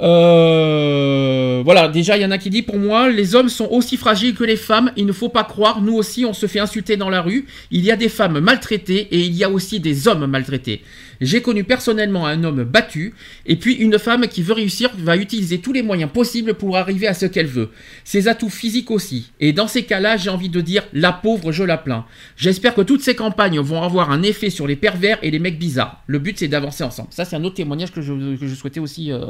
[0.00, 3.96] Euh, voilà, déjà il y en a qui dit pour moi, les hommes sont aussi
[3.96, 6.96] fragiles que les femmes, il ne faut pas croire, nous aussi on se fait insulter
[6.96, 10.08] dans la rue, il y a des femmes maltraitées et il y a aussi des
[10.08, 10.82] hommes maltraités.
[11.22, 13.14] J'ai connu personnellement un homme battu,
[13.46, 17.06] et puis une femme qui veut réussir va utiliser tous les moyens possibles pour arriver
[17.06, 17.70] à ce qu'elle veut.
[18.02, 19.30] Ses atouts physiques aussi.
[19.38, 22.04] Et dans ces cas-là, j'ai envie de dire, la pauvre, je la plains.
[22.36, 25.58] J'espère que toutes ces campagnes vont avoir un effet sur les pervers et les mecs
[25.58, 26.02] bizarres.
[26.08, 27.08] Le but, c'est d'avancer ensemble.
[27.12, 29.12] Ça, c'est un autre témoignage que je, souhaitais aussi...
[29.12, 29.26] Euh,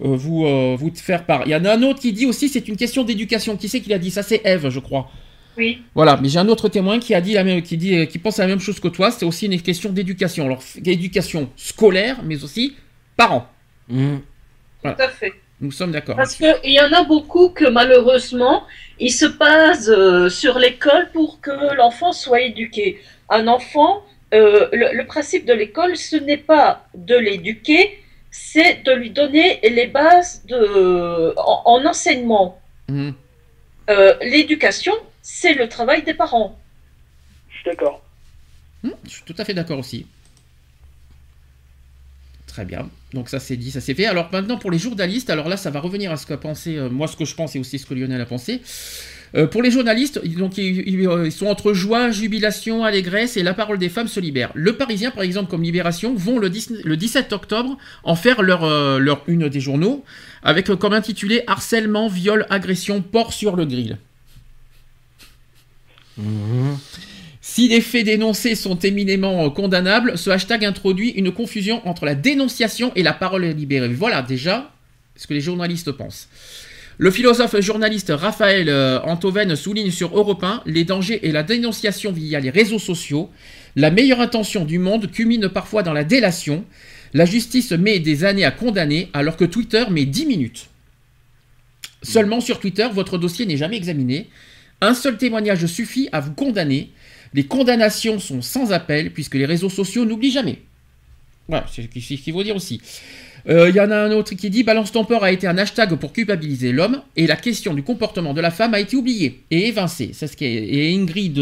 [0.00, 1.42] euh, vous, euh, vous faire part.
[1.46, 3.56] Il y en a un autre qui dit aussi c'est une question d'éducation.
[3.56, 4.10] Qui c'est qui l'a dit?
[4.10, 5.10] Ça c'est Eve, je crois.
[5.56, 5.82] Oui.
[5.94, 8.38] Voilà, mais j'ai un autre témoin qui a dit la même, qui dit, qui pense
[8.38, 9.10] la même chose que toi.
[9.10, 10.46] C'est aussi une question d'éducation.
[10.46, 12.76] Alors, éducation scolaire, mais aussi
[13.16, 13.48] parents.
[13.88, 14.16] Mmh.
[14.82, 15.32] Tout à fait.
[15.60, 16.16] Nous sommes d'accord.
[16.16, 18.64] Parce qu'il y en a beaucoup que malheureusement,
[18.98, 23.00] ils se basent euh, sur l'école pour que l'enfant soit éduqué.
[23.28, 29.60] Un enfant, le, principe de l'école, ce n'est pas de l'éduquer, c'est de lui donner
[29.62, 32.60] les bases de, en, enseignement.
[32.88, 33.10] Mmh.
[33.90, 36.58] Euh, l'éducation, c'est le travail des parents.
[37.48, 38.02] Je suis d'accord.
[38.82, 40.06] Mmh, je suis tout à fait d'accord aussi.
[42.46, 42.90] Très bien.
[43.14, 44.06] Donc ça c'est dit, ça c'est fait.
[44.06, 46.90] Alors maintenant pour les journalistes, alors là ça va revenir à ce qu'a pensé, euh,
[46.90, 48.60] moi ce que je pense et aussi ce que Lionel a pensé.
[49.34, 53.88] Euh, pour les journalistes, donc, ils, sont entre joie, jubilation, allégresse et la parole des
[53.88, 54.50] femmes se libère.
[54.54, 59.22] Le Parisien, par exemple, comme Libération, vont le, 17 octobre en faire leur, euh, leur
[59.26, 60.04] une des journaux,
[60.42, 63.98] avec euh, comme intitulé Harcèlement, viol, agression, port sur le grill.
[67.40, 72.92] Si les faits dénoncés sont éminemment condamnables, ce hashtag introduit une confusion entre la dénonciation
[72.94, 73.88] et la parole libérée.
[73.88, 74.72] Voilà déjà
[75.16, 76.28] ce que les journalistes pensent.
[76.98, 82.12] Le philosophe journaliste Raphaël euh, Antoven souligne sur Europe 1 les dangers et la dénonciation
[82.12, 83.30] via les réseaux sociaux.
[83.74, 86.64] La meilleure intention du monde culmine parfois dans la délation.
[87.14, 90.68] La justice met des années à condamner alors que Twitter met 10 minutes.
[92.02, 94.28] Seulement sur Twitter, votre dossier n'est jamais examiné.
[94.82, 96.90] Un seul témoignage suffit à vous condamner.
[97.34, 100.58] Les condamnations sont sans appel puisque les réseaux sociaux n'oublient jamais.
[101.48, 102.80] Voilà, c'est ce qu'il faut dire aussi.
[103.46, 105.94] Il euh, y en a un autre qui dit Balance ton a été un hashtag
[105.94, 109.68] pour culpabiliser l'homme et la question du comportement de la femme a été oubliée et
[109.68, 110.10] évincée.
[110.14, 111.38] C'est ce qui est, et Ingrid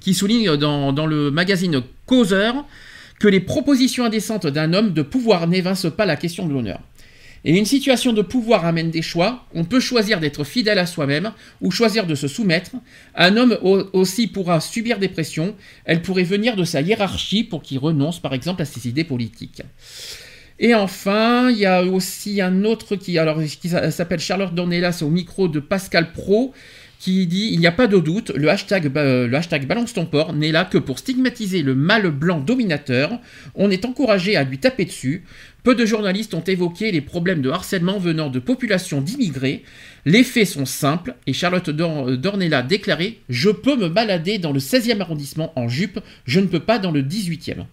[0.00, 2.64] qui souligne dans, le magazine Causeur
[3.20, 6.80] que les propositions indécentes d'un homme de pouvoir n'évincent pas la question de l'honneur.
[7.44, 9.44] Et une situation de pouvoir amène des choix.
[9.54, 12.72] On peut choisir d'être fidèle à soi-même ou choisir de se soumettre.
[13.14, 13.56] Un homme
[13.92, 15.54] aussi pourra subir des pressions.
[15.84, 19.62] Elle pourrait venir de sa hiérarchie pour qu'il renonce par exemple à ses idées politiques.
[20.58, 25.08] Et enfin, il y a aussi un autre qui, alors, qui s'appelle Charlotte Dornelas au
[25.08, 26.52] micro de Pascal Pro,
[26.98, 30.64] qui dit il n'y a pas de doute, le hashtag, le balance ton n'est là
[30.64, 33.20] que pour stigmatiser le mâle blanc dominateur.
[33.54, 35.24] On est encouragé à lui taper dessus.
[35.68, 39.64] Peu de journalistes ont évoqué les problèmes de harcèlement venant de populations d'immigrés.
[40.06, 44.60] Les faits sont simples et Charlotte euh, Dornella déclarait Je peux me balader dans le
[44.60, 47.42] 16e arrondissement en jupe, je ne peux pas dans le 18e.
[47.52, 47.64] Je ne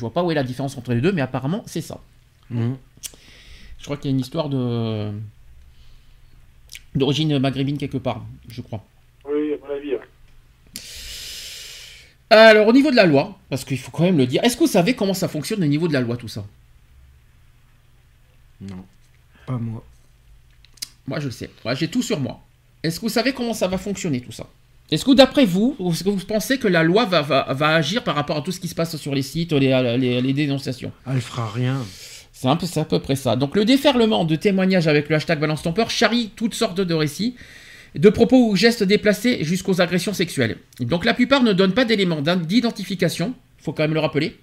[0.00, 2.02] vois pas où est la différence entre les deux, mais apparemment c'est ça.
[2.50, 2.74] Mmh.
[3.78, 4.50] Je crois qu'il y a une histoire
[6.94, 8.84] d'origine maghrébine quelque part, je crois.
[9.24, 9.94] Oui, à mon avis.
[12.28, 14.64] Alors, au niveau de la loi, parce qu'il faut quand même le dire, est-ce que
[14.64, 16.44] vous savez comment ça fonctionne au niveau de la loi, tout ça?
[18.68, 18.84] Non.
[19.46, 19.84] Pas moi.
[21.06, 21.50] Moi, je le sais.
[21.64, 22.40] Moi, J'ai tout sur moi.
[22.82, 24.46] Est-ce que vous savez comment ça va fonctionner, tout ça?
[24.90, 28.04] Est-ce que, d'après vous, est-ce que vous pensez que la loi va, va, va agir
[28.04, 30.92] par rapport à tout ce qui se passe sur les sites, les, les, les dénonciations?
[31.06, 31.82] Elle fera rien.
[32.32, 33.36] C'est un peu, c'est à peu près ça.
[33.36, 36.94] Donc le déferlement de témoignages avec le hashtag balance ton peur charrie toutes sortes de
[36.94, 37.36] récits,
[37.94, 40.58] de propos ou gestes déplacés jusqu'aux agressions sexuelles.
[40.80, 44.36] Donc la plupart ne donnent pas d'éléments d'identification, faut quand même le rappeler.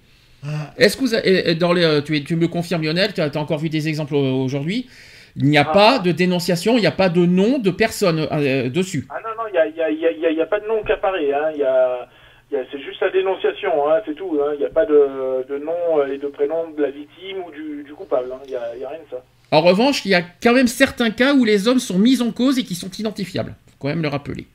[0.76, 3.68] Est-ce que vous avez- dans les, euh, tu, me confirmes Lionel, tu as, encore vu
[3.68, 4.88] des exemples euh, aujourd'hui
[5.36, 5.72] Il n'y a Ah.
[5.72, 9.06] pas de dénonciation, il n'y a pas de nom de personne euh, dessus.
[9.10, 10.60] Ah non, non, il n'y a, y a, y a- y a- y a pas
[10.60, 11.32] de nom qui apparaît.
[11.32, 11.52] Hein.
[12.50, 14.38] C'est juste la dénonciation, hein, c'est tout.
[14.54, 17.82] Il n'y a pas de, de nom et de prénom de la victime ou du,
[17.84, 18.26] du coupable.
[18.44, 19.24] Il n'y a, y a rien de ça.
[19.50, 22.30] En revanche, il y a quand même certains cas où les hommes sont mis en
[22.30, 23.54] cause et qui sont identifiables.
[23.68, 24.46] faut quand même le rappeler.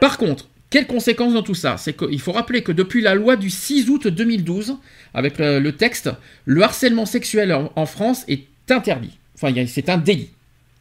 [0.00, 1.76] Par contre, quelles conséquences dans tout ça?
[1.76, 4.78] C'est qu'il faut rappeler que depuis la loi du 6 août 2012,
[5.12, 6.10] avec le, texte,
[6.46, 9.18] le harcèlement sexuel en, France est interdit.
[9.34, 10.30] Enfin, c'est un délit.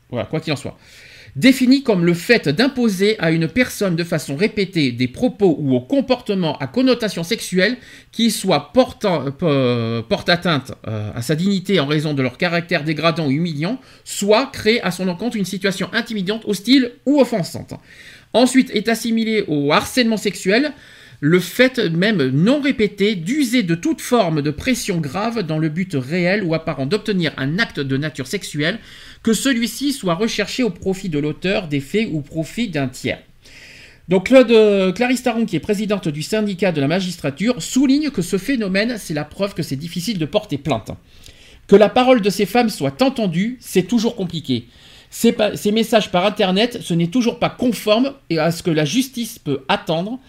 [0.10, 0.78] Voilà, quoi qu'il en soit.
[1.36, 5.82] Défini comme le fait d'imposer à une personne de façon répétée des propos ou au
[5.82, 7.78] comportement à connotation sexuelle
[8.14, 12.86] qui soit portant, euh, porte atteinte euh, à sa dignité en raison de leur caractère
[12.86, 17.74] dégradant ou humiliant, soit créer à son encontre une situation intimidante, hostile ou offensante.
[18.34, 20.74] Ensuite est assimilé au harcèlement sexuel
[21.22, 25.94] le fait même non répété d'user de toute forme de pression grave dans le but
[25.94, 28.80] réel ou apparent d'obtenir un acte de nature sexuelle,
[29.22, 33.22] que celui-ci soit recherché au profit de l'auteur des faits ou au profit d'un tiers.
[34.10, 38.24] Donc Claude, euh, Clarisse Taron, qui est présidente du syndicat de la magistrature, souligne que
[38.24, 40.90] ce phénomène, c'est la preuve que c'est difficile de porter plainte.
[41.68, 44.66] Que la parole de ces femmes soit entendue, c'est toujours compliqué.
[45.12, 45.36] Ces,
[45.74, 50.20] messages par Internet, ce n'est toujours pas conforme à ce que la justice peut attendre,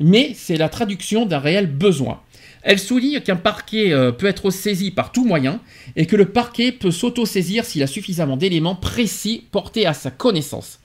[0.00, 2.20] mais c'est la traduction d'un réel besoin.
[2.64, 5.60] Elle souligne qu'un parquet euh, peut être saisi par tout moyen
[5.94, 10.80] et que le parquet peut s'auto-saisir s'il a suffisamment d'éléments précis portés à sa connaissance.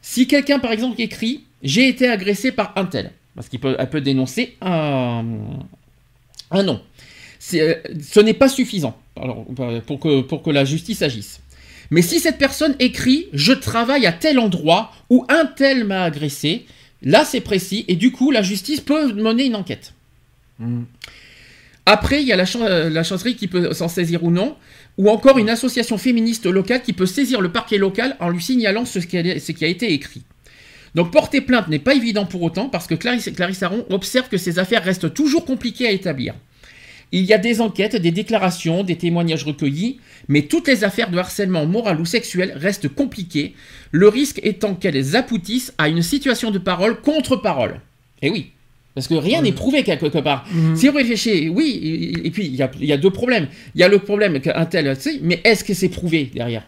[0.00, 4.56] Si quelqu'un, par exemple, écrit J'ai été agressé par un tel, parce qu'elle peut, dénoncer
[4.60, 5.24] un,
[6.52, 6.80] un nom,
[7.54, 11.41] euh, ce n'est pas suffisant que, pour que la justice agisse.
[11.92, 16.64] Mais si cette personne écrit Je travaille à tel endroit où un tel m'a agressé,
[17.02, 19.92] là c'est précis et du coup la justice peut mener une enquête.
[20.58, 20.84] Mm.
[21.84, 24.56] Après, il y a la, chan- euh, la chancellerie qui peut s'en saisir ou non,
[24.96, 28.86] ou encore une association féministe locale qui peut saisir le parquet local en lui signalant
[28.86, 30.22] ce qui a, ce qui a été écrit.
[30.94, 34.38] Donc porter plainte n'est pas évident pour autant parce que Clarisse, Clarisse Aron observe que
[34.38, 36.34] ces affaires restent toujours compliquées à établir.
[37.12, 41.18] Il y a des enquêtes, des déclarations, des témoignages recueillis, mais toutes les affaires de
[41.18, 43.54] harcèlement moral ou sexuel restent compliquées,
[43.90, 47.80] le risque étant qu'elles aboutissent à une situation de parole contre parole.
[48.22, 48.52] Et oui,
[48.94, 50.46] parce que rien n'est prouvé quelque part.
[50.50, 50.76] Mhm.
[50.76, 53.48] Si vous réfléchissez, oui, et et puis il y a, il y a deux problèmes.
[53.74, 56.66] Il y a le problème qu'un tel, mais est-ce que c'est prouvé derrière?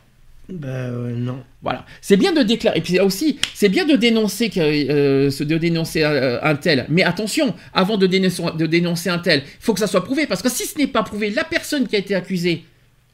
[0.50, 1.42] Euh, non.
[1.62, 2.78] voilà, c'est bien de déclarer.
[2.78, 6.84] Et puis aussi, c'est bien de dénoncer que, euh, de dénoncer euh, un tel.
[6.90, 10.26] Mais attention, avant de dénoncer, de dénoncer un tel, il faut que ça soit prouvé
[10.26, 12.64] parce que si ce n'est pas prouvé, la personne qui a été accusée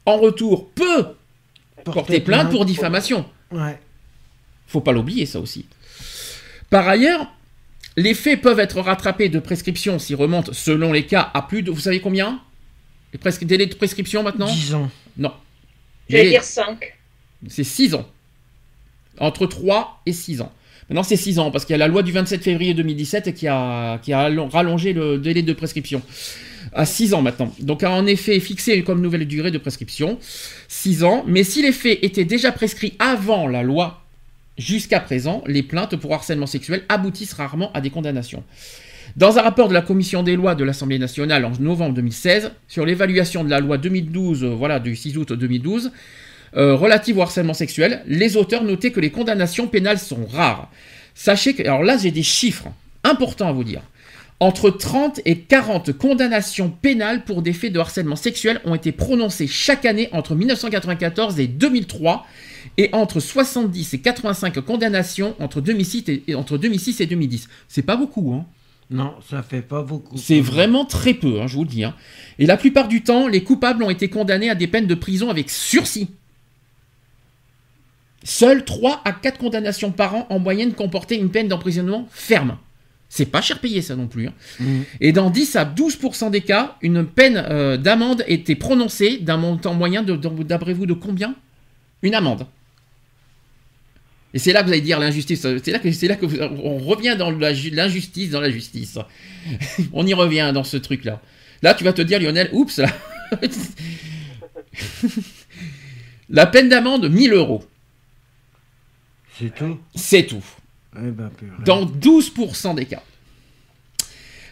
[0.05, 1.05] en retour peut
[1.85, 3.25] porter plainte pour diffamation.
[3.51, 3.79] Ouais.
[4.67, 5.65] Faut pas l'oublier ça aussi.
[6.69, 7.27] Par ailleurs,
[7.97, 11.71] les faits peuvent être rattrapés de prescription s'ils remontent selon les cas à plus de,
[11.71, 12.41] vous savez combien?
[13.13, 14.47] Les presque délais de prescription maintenant?
[14.47, 14.91] 10 ans.
[15.17, 15.33] Non.
[16.09, 16.97] J'allais dire 5.
[17.47, 18.07] C'est 6 ans.
[19.19, 20.51] Entre 3 et 6 ans.
[20.89, 23.47] Maintenant, c'est 6 ans, parce qu'il y a la loi du 27 février 2017 qui
[23.47, 26.01] a, qui a allon- rallongé le délai de prescription
[26.73, 27.53] à 6 ans maintenant.
[27.59, 30.17] Donc, a en effet fixé comme nouvelle durée de prescription
[30.67, 31.23] 6 ans.
[31.27, 34.01] Mais si les faits étaient déjà prescrits avant la loi,
[34.57, 38.43] jusqu'à présent, les plaintes pour harcèlement sexuel aboutissent rarement à des condamnations.
[39.17, 42.85] Dans un rapport de la commission des lois de l'Assemblée nationale en novembre 2016 sur
[42.85, 45.91] l'évaluation de la loi 2012, euh, voilà, du 6 août 2012,
[46.55, 50.69] euh, relative au harcèlement sexuel, les auteurs notaient que les condamnations pénales sont rares.
[51.15, 52.67] Sachez que, alors là j'ai des chiffres
[53.03, 53.81] importants à vous dire.
[54.39, 59.45] Entre 30 et 40 condamnations pénales pour des faits de harcèlement sexuel ont été prononcées
[59.45, 62.25] chaque année entre 1994 et 2003
[62.77, 67.49] et entre 70 et 85 condamnations entre 2006 et, et entre 2006 et 2010.
[67.67, 68.45] C'est pas beaucoup, hein.
[68.89, 70.17] Non, ça fait pas beaucoup.
[70.17, 71.83] C'est vraiment très peu, hein, je vous le dis.
[71.85, 71.95] hein.
[72.39, 75.29] Et la plupart du temps, les coupables ont été condamnés à des peines de prison
[75.29, 76.09] avec sursis.
[78.23, 82.57] Seules 3 à 4 condamnations par an en moyenne comportaient une peine d'emprisonnement ferme.
[83.09, 84.27] C'est pas cher payé ça non plus.
[84.27, 84.33] hein.
[84.59, 84.83] Mhm.
[85.01, 89.73] Et dans 10 à 12% des cas, une peine euh, d'amende était prononcée d'un montant
[89.73, 91.35] moyen de, d'après vous de combien?
[92.03, 92.45] Une amende.
[94.33, 95.41] Et c'est là que vous allez dire l'injustice.
[95.41, 98.97] C'est là que c'est là que vous- on revient dans la l'injustice dans la justice.
[99.93, 101.21] on y revient dans ce truc-là.
[101.63, 102.77] Là, tu vas te dire, Lionel, oups.
[102.77, 102.87] là.
[106.29, 107.63] la peine d'amende 1000 euros,
[109.41, 109.79] C'est tout.
[109.95, 110.43] c'est tout.
[110.95, 111.31] Eh ben.
[111.65, 113.03] Dans 12% des cas.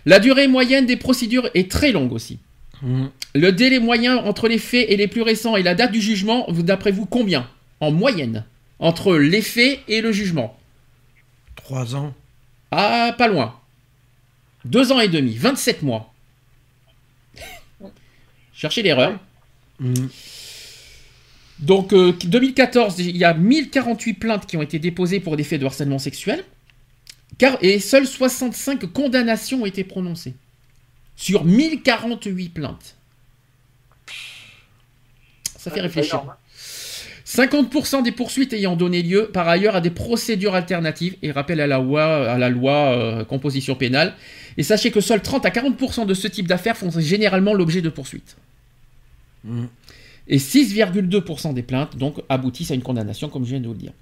[0.06, 2.40] La durée moyenne des procédures est très longue aussi.
[2.82, 3.08] Mm.
[3.36, 6.48] Le délai moyen entre les faits et les plus récents et la date du jugement,
[6.52, 7.50] d'après vous, combien?
[7.80, 8.46] En moyenne
[8.80, 10.58] Entre les faits et le jugement
[11.56, 12.14] Trois ans.
[12.72, 13.60] Ah, pas loin.
[14.66, 16.14] Deux ans et demi, 27 mois.
[18.54, 19.20] Cherchez l'erreur.
[19.80, 20.08] Mm.
[21.60, 25.60] Donc, euh, 2014, il y a 1048 plaintes qui ont été déposées pour des faits
[25.60, 26.44] de harcèlement sexuel.
[27.38, 30.36] Car, et seules 65 condamnations ont été prononcées.
[31.16, 32.96] Sur 1048 plaintes.
[35.58, 36.16] Ça fait réfléchir.
[36.16, 36.38] énorme, hein.
[37.30, 41.68] 50% des poursuites ayant donné lieu par ailleurs à des procédures alternatives et rappel à
[41.68, 44.16] la loi, à la loi euh, composition pénale.
[44.58, 47.90] Et sachez que seuls 30 à 40% de ce type d'affaires font généralement l'objet de
[47.90, 48.36] poursuites.
[49.44, 49.66] Mm.
[50.30, 53.80] Et 6,2% des plaintes donc aboutissent à une condamnation, comme je viens de vous le
[53.80, 53.94] dire.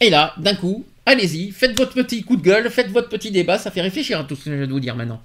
[0.00, 3.58] Et là, d'un coup, allez-y, faites votre petit coup de gueule, faites votre petit débat,
[3.58, 5.20] ça fait réfléchir à tout ce que je viens de vous dire maintenant.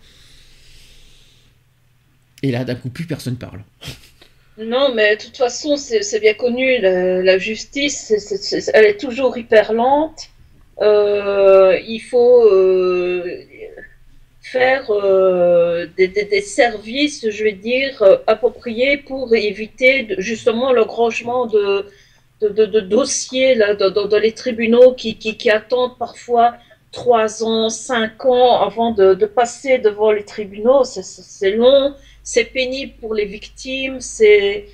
[2.41, 3.63] Et là, d'un coup, plus personne parle.
[4.57, 8.13] Non, mais de toute façon, c'est bien connu, la, la justice,
[8.73, 10.29] elle est toujours hyper lente.
[10.81, 13.43] Euh, il faut euh,
[14.53, 21.87] faire euh, des, services, je vais dire, euh, appropriés pour éviter justement l'engrangement de,
[22.41, 26.47] de, dossiers dans, les tribunaux qui, attendent parfois
[26.91, 30.83] trois ans, cinq ans avant de, passer devant les tribunaux.
[30.83, 31.95] C'est- long
[32.31, 34.67] c'est pénible pour les victimes, c'est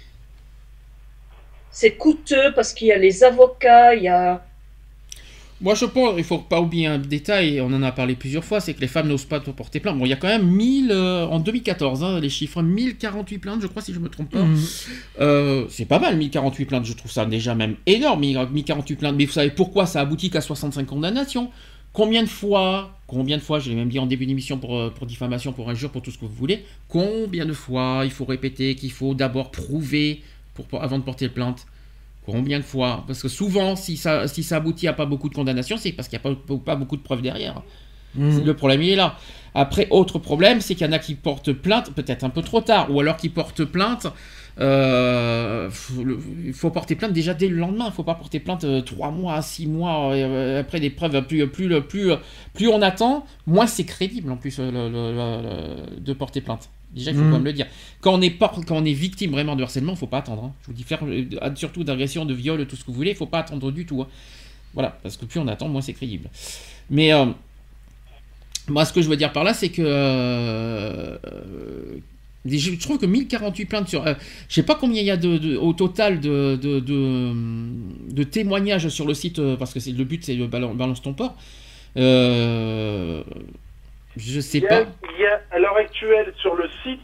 [2.03, 4.43] coûteux parce qu'il y a les avocats, il y a
[5.61, 8.61] Moi, je pense, il faut pas oublier un détail, on en a parlé plusieurs fois,
[8.61, 9.97] c'est que les femmes n'osent pas porter plainte.
[9.97, 13.61] Bon, il y a quand même 1000, euh, en 2014, hein, les chiffres, 1048 plaintes,
[13.61, 14.43] je crois, si je me trompe pas.
[14.43, 14.57] Mm.
[15.19, 19.15] Euh, c'est pas mal, 1048 plaintes, je trouve ça déjà même énorme, 1048 plaintes.
[19.17, 21.49] Mais vous savez pourquoi ça aboutit qu'à 65 condamnations
[21.91, 24.89] Combien de fois, combien de fois, je l'ai même dit en début d'émission pour, euh,
[24.91, 28.25] pour diffamation, pour injure, pour tout ce que vous voulez, combien de fois il faut
[28.25, 30.21] répéter qu'il faut d'abord prouver
[30.53, 31.65] pour, pour- avant de porter plainte
[32.31, 35.35] Combien de fois Parce que souvent, si ça, si ça aboutit à pas beaucoup de
[35.35, 37.61] condamnations, c'est parce qu'il n'y a pas, pas beaucoup de preuves derrière.
[38.15, 38.39] Mm.
[38.43, 39.15] Le problème, il est là.
[39.53, 42.61] Après, autre problème, c'est qu'il y en a qui portent plainte, peut-être un peu trop
[42.61, 44.07] tard, ou alors qui portent plainte.
[44.59, 46.03] euh, faut
[46.45, 47.85] il faut porter plainte déjà dès le lendemain.
[47.85, 51.21] Il ne faut pas porter plainte euh, trois mois, six mois euh, après des preuves.
[51.25, 52.11] Plus, plus, plus,
[52.53, 55.41] plus on attend, moins c'est crédible en plus le- le- le-
[55.95, 56.69] le- de porter plainte.
[56.95, 57.29] Déjà, il faut Mhm.
[57.29, 57.67] quand même le dire.
[58.01, 60.17] Quand on est, por- quand on est victime vraiment de harcèlement, il ne faut pas
[60.19, 60.43] attendre.
[60.45, 60.53] hein.
[60.63, 61.23] Je vous dis, faire, euh,
[61.55, 63.85] surtout d'agression, de viol, tout ce que vous voulez, il ne faut pas attendre du
[63.85, 64.01] tout.
[64.01, 64.07] hein.
[64.73, 66.29] Voilà, parce que plus on attend, moins c'est crédible.
[66.89, 67.25] Mais euh,
[68.67, 71.17] moi, ce que je veux dire par là, c'est que euh,
[72.45, 74.05] je trouve que 1048 plaintes sur.
[74.07, 74.13] euh,
[74.47, 77.33] je sais pas combien il y a de, de- au total de, de, de,
[78.11, 81.35] de témoignages sur le site, parce que c'est le but, c'est balan- balance ton port.
[81.97, 83.23] Euh,
[84.19, 84.91] je sais Il y, a, pas.
[85.15, 86.99] il y a, à l'heure actuelle sur le site,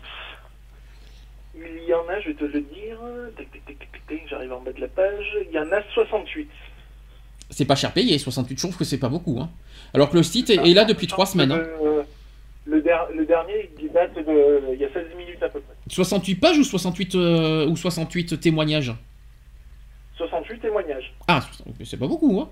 [1.56, 2.98] il y en a, je vais te le dire,
[3.38, 5.82] tac, tac, tac, tac, tac, j'arrive en bas de la page, il y en a
[5.94, 6.50] 68.
[7.50, 9.40] C'est pas cher payé, 68 je trouve que c'est pas beaucoup.
[9.40, 9.50] Hein.
[9.94, 11.52] Alors que le site est, est là depuis 3 semaines.
[11.52, 11.64] hein.
[11.82, 12.04] Euh,
[12.66, 14.74] le, der- le dernier, il date de.
[14.74, 15.76] Il y a 16 minutes à peu près.
[15.88, 18.94] 68 pages ou 68, euh, ou 68 témoignages?
[20.18, 21.14] 68 témoignages.
[21.28, 21.42] Ah,
[21.84, 22.50] c'est pas beaucoup, hein.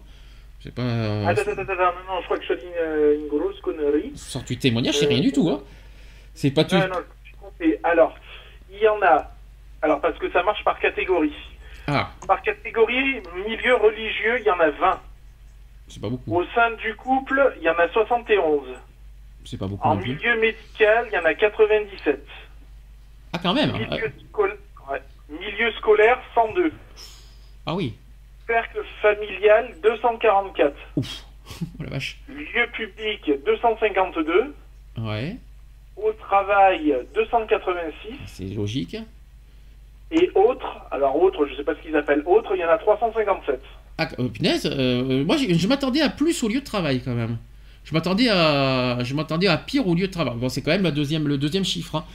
[0.63, 0.81] C'est pas.
[0.81, 4.13] euh, Attends, attends, attends, non, non, je crois que je dis une, une grosse connerie.
[4.15, 5.61] 68 témoignages, c'est rien du tout, hein.
[6.33, 6.75] C'est pas tout.
[6.75, 7.79] Non, non, j'ai compté.
[7.83, 8.15] Alors,
[8.71, 9.29] il y en a.
[9.81, 11.33] Alors, parce que ça marche par catégorie.
[11.87, 15.01] Ah, Par catégorie, milieu religieux, il y en a 20.
[15.89, 16.33] c'est pas beaucoup.
[16.33, 18.61] Au sein du couple, il y en a 71.
[19.43, 22.25] C'est pas beaucoup En milieu médical, il y en a 97.
[23.33, 23.73] Ah, quand même.
[23.73, 23.97] Milieu, Ah,
[24.31, 24.57] scol-
[24.89, 25.01] ouais.
[25.29, 26.71] Milieu scolaire, 102.
[27.65, 27.95] Ah oui.
[28.53, 30.73] Cercle familial, 244.
[30.97, 31.07] Ouf.
[31.79, 32.19] Oh la vache.
[32.29, 34.53] Lieu public, 252.
[34.99, 35.35] Ouais,
[35.97, 38.13] Au travail, 286.
[38.27, 38.95] c'est logique.
[40.11, 42.77] Et autres, alors autres, je sais pas ce qu'ils appellent autres, il y en a
[42.77, 43.59] 357.
[43.97, 47.37] Ah, euh, punaise, euh, moi je m'attendais à plus au lieu de travail quand même.
[47.83, 50.35] Je m'attendais à, je m'attendais à pire au lieu de travail.
[50.37, 51.95] Bon, c'est quand même la deuxième, le deuxième chiffre.
[51.95, 52.05] hein.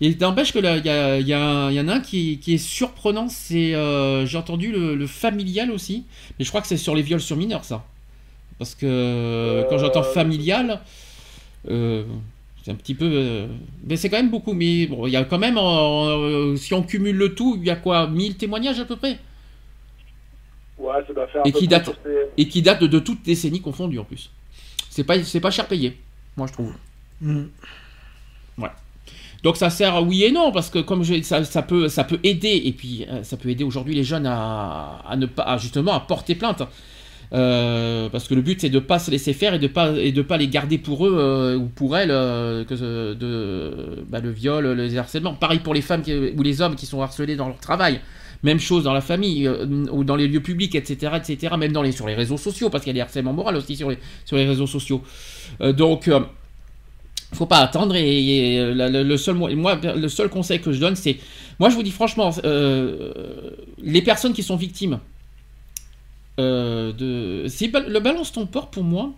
[0.00, 2.00] Et n'empêche que là, il y, a- il y, a- il y en a un
[2.00, 6.04] qui, qui est surprenant, c'est, euh, j'ai entendu le, le familial aussi,
[6.38, 7.84] mais je crois que c'est sur les viols sur mineurs ça.
[8.58, 10.80] Parce que quand j'entends familial,
[11.70, 12.04] euh,
[12.64, 13.46] c'est un petit peu, euh,
[13.84, 14.54] mais c'est quand même beaucoup.
[14.54, 17.70] Mais bon, il y a quand même, euh, si on cumule le tout, il y
[17.70, 19.18] a quoi, 1000 témoignages à peu près?
[21.32, 21.90] Fait un Et peu qui date-
[22.36, 24.30] Et qui date de, de toutes décennies confondues en plus.
[24.90, 25.98] C'est pas, c'est pas cher payé,
[26.36, 26.72] moi je trouve.
[27.20, 27.44] Mm.
[29.44, 32.18] Donc ça sert oui et non parce que comme je, ça, ça peut ça peut
[32.24, 32.60] aider.
[32.64, 35.92] Et puis euh, ça peut aider aujourd'hui les jeunes à, à ne pas à, justement
[35.94, 36.62] à porter plainte.
[37.34, 40.12] Euh, parce que le but c'est de pas se laisser faire et de pas et
[40.12, 42.74] de pas les garder pour eux euh, ou pour elles euh, que
[43.12, 45.34] de bah, le viol le harcèlement.
[45.34, 48.00] Pareil pour les femmes qui- ou les hommes qui sont harcelés dans leur travail.
[48.44, 51.82] Même chose dans la famille euh, ou dans les lieux publics etc etc même dans
[51.82, 53.98] les sur les réseaux sociaux parce qu'il y a des harcèlements moraux aussi sur les
[54.24, 55.02] sur les réseaux sociaux.
[55.60, 56.08] Euh, donc
[57.34, 60.96] faut pas attendre et, euh, le, seul mo- moi le seul conseil que je donne
[60.96, 61.18] c'est
[61.58, 63.50] moi je vous dis franchement euh,
[63.82, 64.98] les personnes qui sont victimes
[66.40, 67.44] euh, de
[67.88, 69.12] le balance ton port pour moi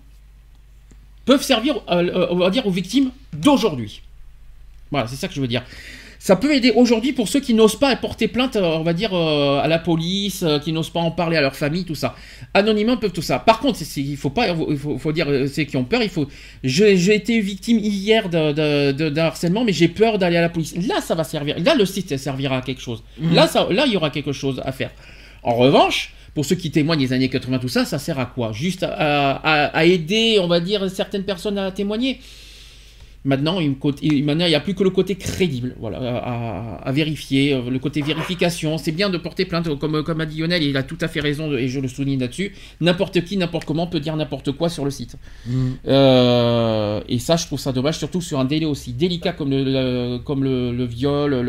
[1.25, 4.03] peuvent servir on va dire aux victimes d'aujourd'hui.
[4.91, 5.63] Voilà c'est ça que je veux dire
[6.23, 9.15] ça peut aider aujourd'hui pour ceux qui n'osent pas porter plainte, euh, on va dire,
[9.15, 12.15] euh, à la police, euh, qui n'osent pas en parler à leur famille, tout ça.
[12.53, 13.39] Anonymement, ils peuvent tout ça.
[13.39, 16.29] Par contre, il faut pas, il faut, faut dire, ceux qui ont peur, il faut.
[16.63, 20.75] J'ai été victime hier d'un harcèlement, mais j'ai peur d'aller à la police.
[20.77, 21.59] Là, ça va servir.
[21.59, 23.03] Là, le site servira à quelque chose.
[23.33, 24.91] Là, ça, là, il y aura quelque chose à faire.
[25.43, 28.53] En revanche, pour ceux qui témoignent des années 80, tout ça, ça sert à quoi?
[28.53, 28.91] Juste à,
[29.37, 32.21] à- à aider, on va dire, certaines personnes à témoigner?
[33.23, 37.53] Maintenant, il il- maintenant, il n'y a plus que le côté crédible, voilà, à, vérifier,
[37.53, 38.79] euh, le côté vérification.
[38.79, 41.21] C'est bien de porter plainte, comme, comme a dit Lionel, il a tout à fait
[41.21, 42.55] raison, et je le souligne là-dessus.
[42.81, 45.17] N'importe qui, n'importe comment peut dire n'importe quoi sur le site.
[45.47, 45.71] Mm.
[45.87, 49.65] Euh, et ça, je trouve ça dommage, surtout sur un délai aussi délicat comme le,
[49.65, 51.43] le- comme le, le viol, le,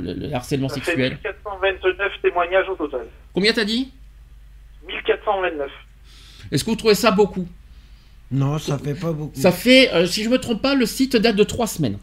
[0.00, 1.18] le- le harcèlement Ça fait sexuel.
[1.22, 3.02] 1429 témoignages au total.
[3.34, 3.90] Combien t'as dit?
[4.88, 5.70] 1429.
[6.50, 7.46] Est-ce que vous trouvez ça beaucoup?
[8.32, 9.38] Non, ça fait pas beaucoup.
[9.38, 11.98] Ça fait, euh, si je me trompe pas, le site date de trois semaines.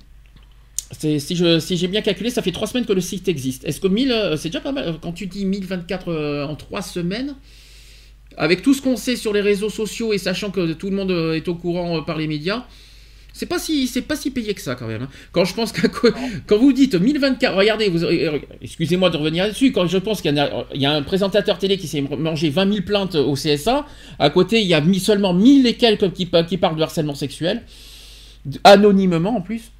[0.92, 3.64] Si je- si j'ai bien calculé, ça fait trois semaines que le site existe.
[3.66, 6.56] Est-ce que 1000, euh, c'est déjà pas mal, euh, quand tu dis 1024 euh, en
[6.56, 7.36] trois semaines,
[8.38, 11.12] avec tout ce qu'on sait sur les réseaux sociaux et sachant que tout le monde
[11.12, 12.66] est au courant par les médias,
[13.34, 15.04] c'est pas si c'est pas si payé que ça quand même.
[15.04, 15.10] hein.
[15.32, 15.72] Quand je pense
[16.48, 19.72] quand vous dites 1024, regardez, vous, euh, excusez-moi de revenir là-dessus.
[19.72, 23.16] Quand je pense qu'il y, a- un présentateur télé qui s'est mangé 20 000 plaintes
[23.16, 23.86] au CSA,
[24.20, 27.16] à côté il y a seulement 1000 et quelques qui, pa- qui parlent de harcèlement
[27.16, 27.62] sexuel,
[28.64, 29.72] anonymement en plus.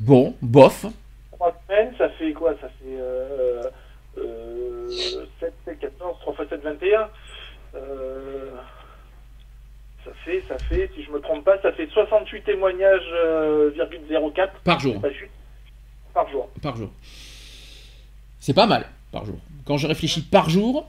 [0.00, 0.86] Bon, bof.
[1.32, 2.54] 3 semaines, ça fait quoi?
[2.60, 3.62] Ça fait euh,
[4.18, 4.88] euh,
[5.40, 7.08] 7, 7, 14, 3 x 7, 21.
[7.76, 8.73] Euh, ça
[10.24, 14.00] fait, ça fait, si je me trompe pas, ça fait 68 témoignages, euh, virgule
[14.34, 14.52] 04.
[14.64, 15.00] Par jour.
[16.12, 16.48] Par jour.
[16.62, 16.90] Par jour.
[18.40, 19.38] C'est pas mal par jour.
[19.64, 20.88] Quand je réfléchis par jour,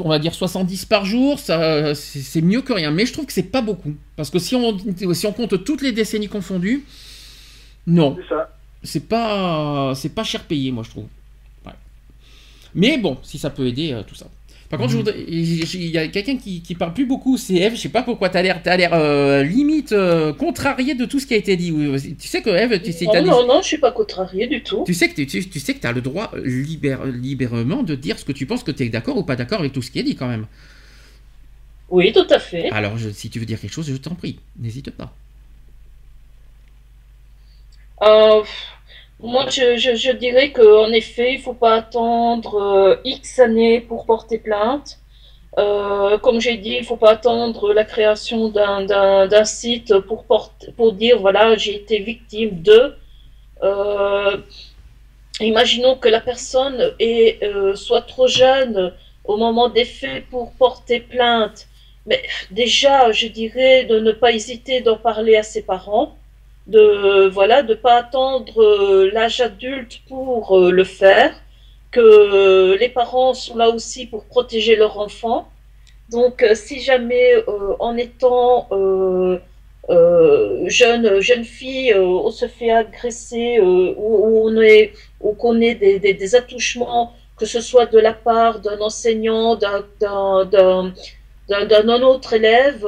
[0.00, 2.90] on va dire 70 par jour, ça, c'est c'est mieux que rien.
[2.90, 3.94] Mais je trouve que c'est pas beaucoup.
[4.16, 4.76] Parce que si on,
[5.14, 6.84] si on compte toutes les décennies confondues,
[7.86, 8.16] non.
[8.20, 8.56] C'est ça.
[8.82, 11.06] c'est pas c'est pas cher payé moi je trouve
[11.64, 11.72] Ouais.
[12.74, 14.26] mais bon si ça peut aider euh, tout ça
[14.68, 14.94] par contre
[15.28, 17.74] il y a quelqu'un qui, qui parle plus beaucoup c'est Eve.
[17.76, 21.26] Je sais pas pourquoi t'as l'air t'as l'air euh, limite euh, contrarié de tout ce
[21.26, 21.72] qui a été dit.
[22.18, 24.62] Tu sais que Eve tu sais, Non, dit- non, non, je suis pas contrariée du
[24.62, 24.82] tout.
[24.86, 28.18] tu sais que tu, tu- tu sais que t'as le droit euh, libère- de dire
[28.18, 29.98] ce que tu penses que tu es d'accord ou pas d'accord avec tout ce qui
[30.00, 30.46] est dit quand même.
[31.88, 32.68] Oui, tout à fait.
[32.70, 34.38] alors je- si tu veux dire quelque chose je t'en prie.
[34.58, 35.12] N'hésite pas.
[38.02, 38.42] Euh,
[39.26, 44.98] moi, je, dirais qu'en effet, il faut pas attendre euh, X années pour porter plainte.
[45.58, 51.56] Euh, comme j'ai dit, il faut pas attendre la création d'un site pour, dire, voilà,
[51.56, 52.94] j'ai été victime de.
[53.62, 54.36] Euh,
[55.40, 56.92] imaginons que la personne
[57.74, 58.92] soit trop jeune
[59.24, 61.66] au moment des faits pour porter plainte.
[62.06, 66.16] Mais déjà, je dirais de ne pas hésiter d'en parler à ses parents
[66.66, 71.32] de voilà de pas attendre euh, l'âge adulte pour euh, le faire
[71.92, 75.48] que les parents sont là aussi pour protéger leur enfant.
[76.10, 77.34] Donc euh, si jamais
[77.78, 78.68] en étant
[80.66, 86.14] jeune jeune fille on se fait agresser ou, on est ou qu'on ait des, des,
[86.14, 89.84] des attouchements que ce soit de la part d'un enseignant d'un
[91.48, 92.84] d'un autre élève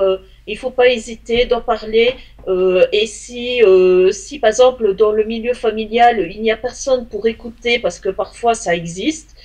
[0.49, 2.15] il faut pas hésiter d'en parler
[2.49, 7.07] euh, et si, euh, si, par exemple, dans le milieu familial, il n'y a personne
[7.07, 9.37] pour écouter, parce que parfois ça existe,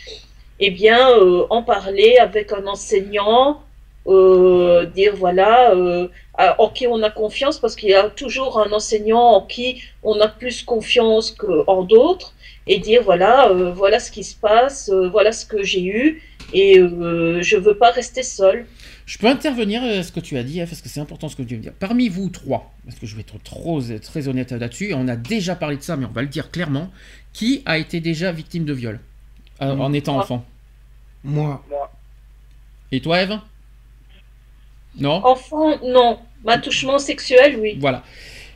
[0.60, 3.62] eh bien, euh, en parler avec un enseignant,
[4.95, 5.74] dire voilà,
[6.58, 10.20] en qui on a confiance, parce qu'il y a toujours un enseignant en qui on
[10.20, 12.34] a plus confiance qu'en d'autres,
[12.68, 16.22] et dire voilà, voilà ce qui se passe, voilà ce que j'ai eu,
[16.54, 18.66] et je veux pas rester seule.
[19.06, 21.36] Je peux intervenir à ce que tu as dit, F, parce que c'est important ce
[21.36, 21.74] que tu viens de dire.
[21.78, 25.16] Parmi vous trois, parce que je vais être trop, très honnête là-dessus, et on a
[25.18, 26.89] déjà parlé de ça, mais on va le dire clairement,
[27.34, 28.99] qui a été déjà victime de viol
[29.62, 30.45] euh, en étant enfant?
[31.24, 31.64] Moi,
[32.91, 33.39] Et toi, Eve?
[34.99, 35.26] Non?
[35.26, 36.20] Enfant, non.
[36.45, 37.78] Attouchement sexuel, oui.
[37.80, 38.04] Voilà.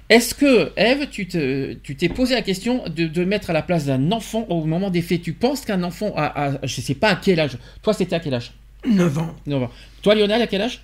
[0.10, 3.62] Est-ce que, Eve, tu te- tu t'es posé la question de, de mettre à la
[3.62, 5.22] place d'un enfant au moment des faits?
[5.22, 8.20] Tu penses qu'un enfant a, a- je sais pas à quel âge Toi, c'était à
[8.22, 8.54] quel âge?
[8.86, 9.36] 9 ans.
[9.46, 9.70] Non,
[10.02, 10.84] Toi, Lionel, à quel âge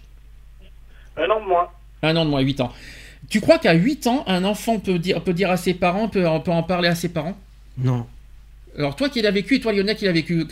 [1.17, 1.67] Un an de moins.
[2.01, 2.71] Un an de moins, 8 ans.
[3.29, 6.23] Tu crois qu'à 8 ans, un enfant peut dire, peut dire à ses parents, peut,
[6.43, 7.37] peut en parler à ses parents?
[7.77, 8.05] Non.
[8.77, 10.45] Alors toi qui l'as vécu et toi Lionel qui l'a vécu,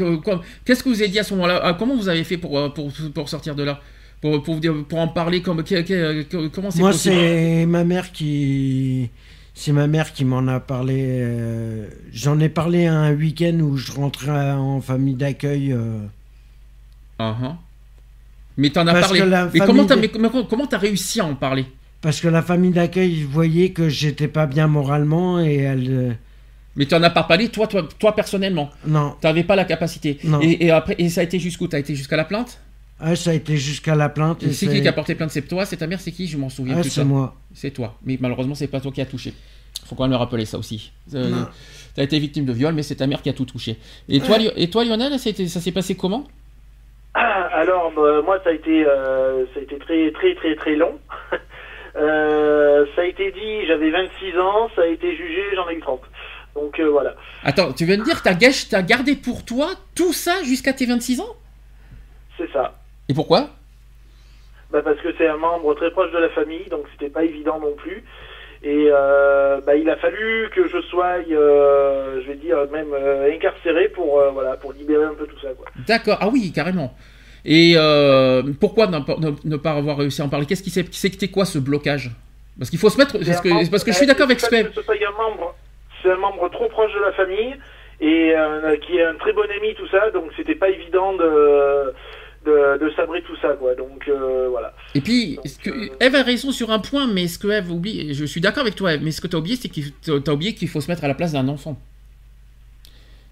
[0.65, 1.59] qu'est-ce que vous avez dit à ce moment-là?
[1.63, 3.81] Ah, Comment vous avez fait pour, euh, pour, pour sortir de là?
[4.21, 4.43] Pour,
[4.93, 5.63] en parler comme,
[6.53, 9.09] Comment c'est Moi, c'est ma mère qui.
[9.55, 10.95] C'est ma mère qui m'en a parlé.
[10.99, 15.73] euh, J'en ai parlé un week-end où je rentrais en famille d'accueil.
[15.73, 15.97] euh,
[17.21, 17.57] Ah, ah.
[18.57, 19.23] Mais t'en as Parce parlé.
[19.53, 19.59] Mais
[20.49, 21.65] comment t'as réussi à en parler?
[22.01, 25.87] Parce que la famille d'accueil voyait que j'étais pas bien moralement et elle.
[25.89, 26.11] euh,
[26.75, 28.71] Mais tu en as pas parlé toi, toi, toi personnellement?
[28.87, 29.15] Non.
[29.21, 30.17] T'avais pas la capacité.
[30.23, 30.39] Non.
[30.41, 31.67] Et, et après, et ça a été jusqu'où?
[31.67, 32.59] T'as été jusqu'à la plainte?
[32.99, 34.41] Ah, ça a été jusqu'à la plainte.
[34.43, 35.29] Et et c'est qui qui a porté plainte?
[35.31, 36.27] C'est toi C'est ta mère C'est qui?
[36.27, 36.89] Je m'en souviens Ah, plus.
[36.89, 37.35] c'est moi.
[37.53, 37.97] C'est toi.
[38.05, 39.33] Mais malheureusement, c'est pas toi qui a touché.
[39.85, 40.91] Faut quand même le rappeler ça aussi.
[41.13, 41.47] Euh, Non.
[41.95, 43.77] T'as été victime de viol, mais c'est ta mère qui a tout touché.
[44.09, 46.25] Et toi, et toi Lionel, ça s'est passé comment?
[47.13, 50.99] Alors, bah, moi, ça a été, euh, ça a été très, très, très, très long.
[51.93, 55.81] Euh, ça a été dit, j'avais 26 ans, ça a été jugé, j'en ai eu
[55.81, 55.99] 30.
[56.55, 57.15] Donc euh, voilà.
[57.43, 61.19] Attends, tu viens de dire que t'as gardé pour toi tout ça jusqu'à tes 26
[61.19, 61.35] ans?
[62.37, 62.75] C'est ça.
[63.09, 63.49] Et pourquoi?
[64.71, 67.59] Bah, parce que c'est un membre très proche de la famille, donc c'était pas évident
[67.59, 68.05] non plus.
[68.63, 73.31] Et euh, bah, il a fallu que je sois, euh, je vais dire, même euh,
[73.33, 75.47] incarcéré pour, voilà, pour libérer un peu tout ça.
[75.87, 76.93] D'accord, ah oui, carrément.
[77.43, 77.73] Et
[78.59, 80.45] pourquoi ne, pas- ne- ne pas avoir réussi à en parler?
[80.45, 82.11] Qu'est-ce qui s'est- c'était quoi ce blocage?
[82.59, 83.13] Parce qu'il faut se mettre.
[83.13, 84.67] Parce C'est que, parce que je suis d'accord avec Speb.
[84.69, 85.55] que ce soit un membre,
[86.03, 87.55] c'est un membre trop proche de la famille
[87.99, 88.33] et
[88.85, 91.93] qui est un très bon ami, tout ça, donc c'était pas évident de,
[92.45, 93.75] de, de sabrer tout ça, quoi.
[93.75, 94.73] Donc euh, voilà.
[94.95, 97.47] Et puis, Donc, est-ce que, euh, Eve a raison sur un point, mais ce que
[97.49, 99.69] Eve oublie, je suis d'accord avec toi, Eve, mais ce que tu as oublié, c'est
[99.69, 101.77] qu'il t'as oublié qu'il faut se mettre à la place d'un enfant?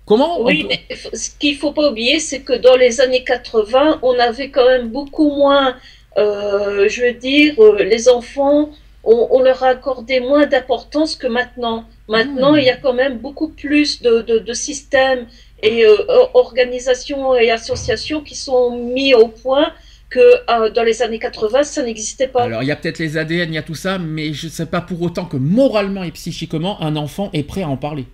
[0.05, 3.99] Comment Oui, peut- mais ce qu'il faut pas oublier, c'est que dans les années 80,
[4.01, 5.75] on avait quand même beaucoup moins,
[6.17, 8.71] euh, je veux dire, les enfants,
[9.03, 11.85] on, on leur a accordé moins d'importance que maintenant.
[12.07, 12.57] Maintenant, Hmm.
[12.57, 15.27] il y a quand même beaucoup plus de, de, de systèmes
[15.63, 19.71] et euh, or- organisations et associations qui sont mis au point
[20.09, 22.43] que euh, dans les années 80, ça n'existait pas.
[22.43, 24.51] Alors, il y a peut-être les ADN, il y a tout ça, mais je ne
[24.51, 28.05] sais pas pour autant que moralement et psychiquement, un enfant est prêt à en parler.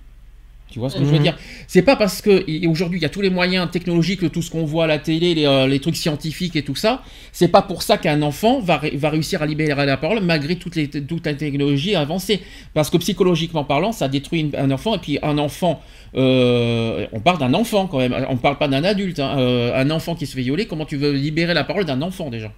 [0.70, 1.24] Tu vois ce que je veux Mhm.
[1.24, 1.38] dire?
[1.68, 4.66] C'est pas parce que aujourd'hui il y a tous les moyens technologiques, tout ce qu'on
[4.66, 7.01] voit à la télé, les, euh, les trucs scientifiques et tout ça.
[7.32, 10.57] C'est pas pour ça qu'un enfant va, ré- va réussir à libérer la parole malgré
[10.57, 12.41] toutes les, toute la technologie avancée.
[12.74, 14.95] Parce que psychologiquement parlant, ça détruit une- un enfant.
[14.95, 15.82] Et puis un enfant,
[16.16, 18.13] euh, on parle d'un enfant quand même.
[18.30, 19.20] On parle pas d'un adulte.
[19.20, 19.36] hein.
[19.38, 22.30] Euh, un enfant qui se fait violer, comment tu veux libérer la parole d'un enfant
[22.30, 22.51] déjà?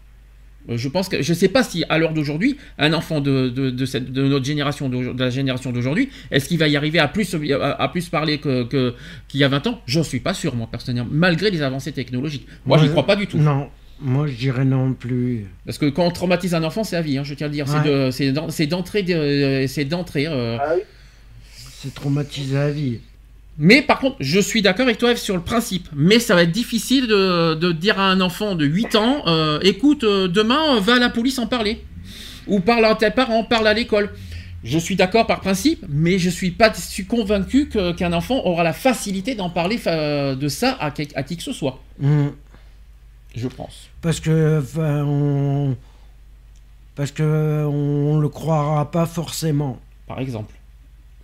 [0.76, 3.86] Je pense que je sais pas si à l'heure d'aujourd'hui, un enfant de, de, de,
[3.86, 7.36] cette, de notre génération, de la génération d'aujourd'hui, est-ce qu'il va y arriver à plus,
[7.36, 8.94] à, à plus parler que, que-
[9.28, 9.82] qu'il y a 20 ans?
[9.86, 12.46] J'en suis pas sûr, moi, personnellement, malgré les avancées technologiques.
[12.66, 13.38] Moi, j'y crois pas du tout.
[13.38, 13.70] Non.
[14.00, 15.46] Moi, je dirais non plus.
[15.66, 17.54] Parce que quand on traumatise un enfant, c'est à vie, hein, je tiens à le
[17.56, 17.68] dire.
[17.68, 18.06] C'est, Ouais.
[18.08, 19.02] de- c'est, d'en- c'est d'entrée.
[19.04, 20.58] de- c'est d'entrée euh.
[20.60, 20.82] Ah oui.
[21.56, 23.00] C'est traumatisé à vie.
[23.60, 25.88] Mais par contre, je suis d'accord avec toi, sur le principe.
[25.96, 29.60] Mais ça va être difficile de, de dire à un enfant de 8 ans euh,
[29.64, 31.84] écoute, euh, demain, euh, va à la police en parler.
[32.48, 34.12] Ou parle à tes parents, parle à l'école.
[34.64, 38.74] Je suis d'accord par principe, mais je suis pas suis convaincu qu'un enfant aura la
[38.74, 41.80] facilité d'en parler fa- de ça à, qui que ce soit.
[42.00, 42.32] Mhm.
[43.36, 43.88] Je pense.
[44.02, 44.64] Parce que
[45.06, 45.76] on
[46.96, 49.80] parce que on le croira pas forcément.
[50.08, 50.54] Par exemple.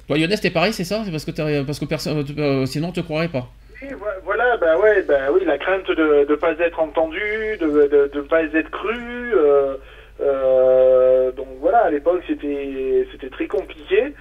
[0.07, 1.01] Toi, t'es pareil, c'est ça?
[1.05, 3.47] C'est parce que, parce que personne, euh, sinon, on te croirait pas.
[3.81, 7.21] Oui, vo- voilà, bah ouais, bah oui, la crainte de ne pas être entendu,
[7.59, 7.65] de
[8.13, 9.33] ne pas être cru.
[9.35, 9.75] euh,
[10.21, 14.13] euh, donc voilà, à l'époque, c'était c'était très compliqué.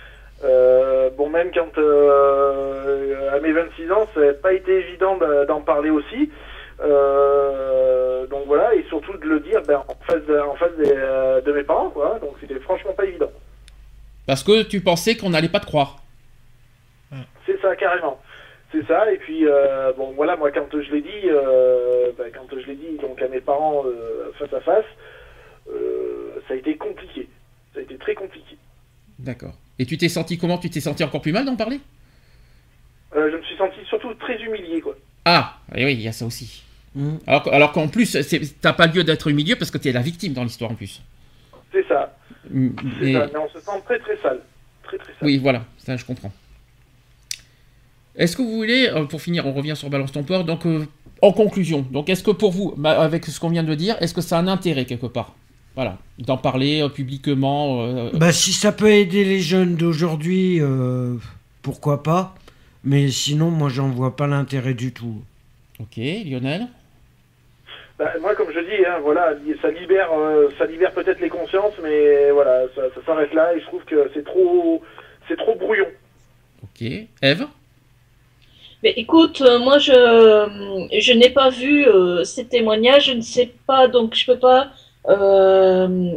[0.45, 5.45] Euh, bon, même quand euh, à mes 26 ans, ça n'a pas été évident de-
[5.47, 6.31] d'en parler aussi.
[6.83, 10.93] Euh, donc voilà, et surtout de le dire ben, en face, de, en face des,
[10.95, 12.19] euh, de mes parents, quoi.
[12.21, 13.31] Donc c'était franchement pas évident.
[14.27, 16.03] Parce que tu pensais qu'on n'allait pas te croire.
[17.47, 18.21] C'est ça, carrément.
[18.71, 22.47] C'est ça, et puis, euh, bon, voilà, moi, quand je l'ai dit, euh, bah, quand
[22.59, 24.85] je l'ai dit, donc, à mes parents, euh, face à face,
[25.71, 27.29] euh, ça a été compliqué.
[27.75, 28.57] Ça a été très compliqué.
[29.19, 29.55] D'accord.
[29.79, 30.57] Et tu t'es senti comment?
[30.59, 31.81] Tu t'es senti encore plus mal d'en parler?
[33.15, 34.95] Euh, je me suis senti surtout très humilié, quoi.
[35.27, 36.65] Ah, et oui, il y a ça aussi.
[37.27, 38.17] Alors, que- alors qu'en plus,
[38.61, 41.03] t'as pas lieu d'être humilié parce que t'es la victime dans l'histoire en plus.
[41.73, 43.27] C'est ça, Mm, et- ça.
[43.33, 44.41] Mais on se sent très très sale.
[44.85, 45.19] Très très sale.
[45.23, 46.33] Oui, voilà, ça je comprends.
[48.15, 50.87] Est-ce que vous voulez, euh, pour finir, on revient sur Balance ton port, donc euh,
[51.23, 54.13] en conclusion, donc est-ce que pour vous, bah, avec ce qu'on vient de dire, est-ce
[54.13, 55.35] que ça a un intérêt quelque part?
[55.75, 57.83] Voilà, d'en parler euh, publiquement.
[57.83, 61.17] euh, Bah, si ça peut aider les jeunes d'aujourd'hui, euh,
[61.63, 62.35] pourquoi pas?
[62.85, 65.23] Mais sinon, moi, j'en vois pas l'intérêt du tout.
[65.81, 66.67] Ok, Lionel?
[67.99, 71.75] Bah, moi, comme je dis, hein, voilà, ça libère, euh, ça libère peut-être les consciences,
[71.83, 73.55] mais voilà, ça, ça s'arrête là.
[73.55, 74.83] Et je trouve que c'est trop,
[75.29, 75.87] c'est trop brouillon.
[76.63, 76.83] Ok.
[77.23, 77.47] Eve
[78.83, 83.53] Mais écoute, euh, moi je, je n'ai pas vu euh, ces témoignages, je ne sais
[83.67, 84.71] pas, donc je peux pas
[85.09, 86.17] euh,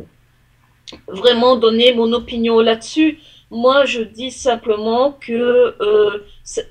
[1.07, 3.19] vraiment donner mon opinion là-dessus.
[3.51, 6.63] Moi, je dis simplement que euh, ça-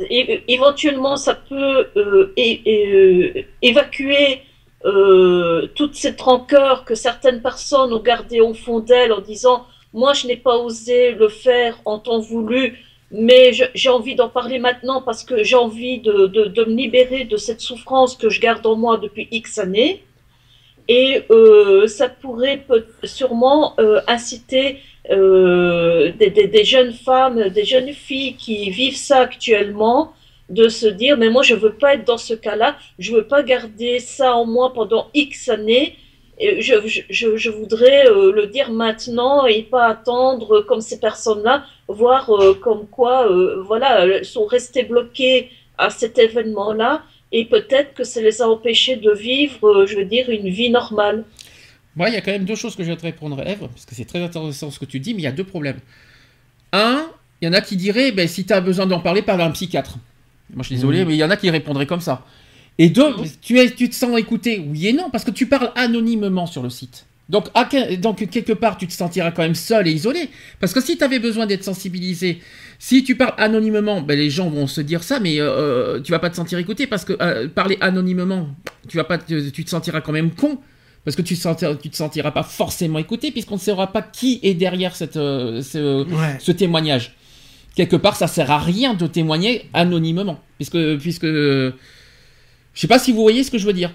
[0.49, 4.41] éventuellement ça peut euh, é- é- évacuer
[4.85, 9.65] euh, toute cette rancœur que certaines personnes ont gardée au fond d'elles en disant
[9.95, 12.79] moi je n'ai pas osé le faire en temps voulu
[13.11, 17.37] mais j'ai envie d'en parler maintenant parce que j'ai envie de, de, me libérer de
[17.37, 20.03] cette souffrance que je garde en moi depuis X années.
[20.89, 22.67] Et euh, ça pourrait
[23.05, 30.13] sûrement euh, inciter des, des jeunes femmes, des jeunes filles qui vivent ça actuellement,
[30.51, 33.43] de se dire, mais moi je veux pas être dans ce cas-là, je veux pas
[33.43, 35.97] garder ça en moi pendant X années.
[36.37, 36.75] Et je,
[37.11, 42.55] je, je, voudrais euh, le dire maintenant et pas attendre comme ces personnes-là voir euh,
[42.55, 48.21] comme quoi, euh, voilà, elles sont restées bloquées à cet événement-là et peut-être que ça
[48.21, 51.25] les a empêchées de vivre, je veux dire, une vie normale.
[51.97, 53.85] Moi, il y a quand même deux choses que je vais te répondre, Eve, parce
[53.85, 55.79] que c'est très intéressant ce que tu dis, mais il y a deux problèmes.
[56.73, 57.07] Un,
[57.41, 59.47] il y en a qui diraient, ben, si tu as besoin d'en parler, parle à
[59.47, 59.99] un psychiatre.
[60.55, 62.25] Moi, je suis désolé, mais il y en a qui répondraient comme ça.
[62.79, 63.25] Et deux, Mhm.
[63.41, 64.65] tu, es, tu te sens écouté?
[64.69, 67.07] Oui et non, parce que tu parles anonymement sur le site.
[67.29, 70.29] Donc, à donc, quelque part, tu te sentiras quand même seul et isolé.
[70.61, 72.41] Parce que si tu avais besoin d'être sensibilisé,
[72.79, 76.19] si tu parles anonymement, ben, les gens vont se dire ça, mais euh, tu vas
[76.19, 78.49] pas te sentir écouté parce que euh, parler anonymement,
[78.89, 80.59] tu vas pas, te- tu te sentiras quand même con.
[81.05, 84.41] Parce que tu, sentiras- tu te sentiras pas forcément écouté, puisqu'on ne saura pas qui
[84.43, 86.37] est derrière cette, euh, ce, Ouais.
[86.41, 87.15] ce témoignage.
[87.77, 90.39] Quelque part, ça sert à rien de témoigner anonymement.
[90.59, 91.73] Puisque, puisque je
[92.75, 93.91] sais pas si vous voyez ce que je veux dire.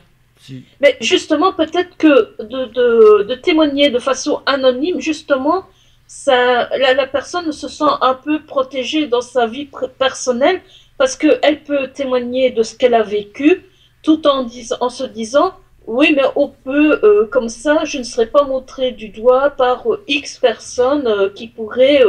[0.82, 5.66] Mais justement, peut-être que de, de, de témoigner de façon anonyme, justement,
[6.08, 9.70] ça, la, la personne se sent un peu protégée dans sa vie
[10.00, 10.62] personnelle
[10.98, 13.64] parce qu'elle peut témoigner de ce qu'elle a vécu
[14.02, 15.54] tout en, dis- en se disant
[15.88, 19.92] oui, mais on peut, euh, comme ça, je ne serai pas montré du doigt par
[19.92, 22.04] euh, X personnes euh, qui pourraient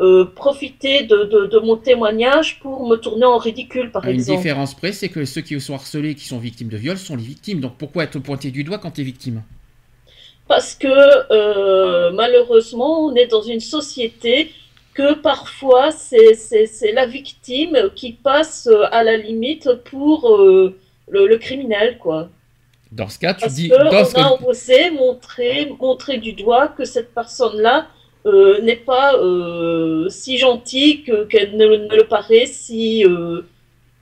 [0.00, 4.16] euh, profiter de, de, de mon témoignage pour me tourner en ridicule, par À une
[4.16, 4.38] exemple.
[4.38, 7.22] différence près, c'est que ceux qui sont harcelés, qui sont victimes de viol, sont les
[7.22, 7.60] victimes.
[7.60, 9.42] Donc pourquoi être pointé du doigt quand tu es victime?
[10.48, 10.88] Parce que
[11.32, 14.50] euh, malheureusement, on est dans une société
[14.92, 20.76] que parfois c'est la victime qui passe euh, à la limite pour euh,
[21.08, 22.28] le, le criminel, quoi.
[22.92, 23.68] Dans ce cas, tu Parce dis.
[23.70, 27.88] que dans ce on a osé montrer, montrer du doigt que cette personne-là
[28.26, 33.42] euh, n'est pas euh, si gentille que- qu'elle ne, ne le paraît, si euh,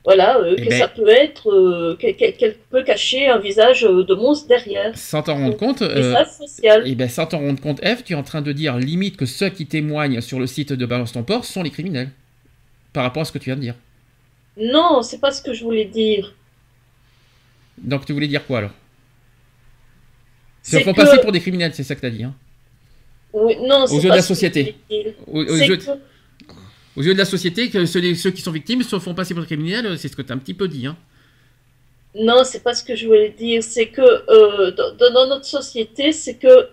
[0.05, 4.97] voilà, Eh que ben- ça peut être, qu'elle peut cacher un visage de monstre derrière.
[4.99, 6.87] Sans t'en rendre compte, Visage social.
[6.89, 9.27] et ben sans t'en rendre compte, Eve, tu es en train de dire limite que
[9.27, 12.11] ceux qui témoignent sur le site de Balance ton port sont les criminels.
[12.93, 13.75] Par rapport à ce que tu viens de dire.
[14.57, 16.35] Non, c'est pas ce que je voulais dire.
[17.79, 18.71] Donc tu voulais dire quoi alors?
[20.67, 22.23] Ils se font que- passer pour des criminels, c'est ça que tu as dit.
[22.25, 22.35] Hein?
[23.33, 24.77] Oui, non, c'est yeux de la société.
[25.27, 25.91] Aux, aux C'est yeux, que-
[26.97, 29.43] aux yeux de la société, que ceux, ceux qui sont victimes se font passer pour
[29.43, 30.87] des criminels, c'est ce que tu as un petit peu dit.
[30.87, 30.97] Hein.
[32.15, 33.63] Non, c'est pas ce que je voulais dire.
[33.63, 36.69] C'est que euh, dans, dans notre société, c'est que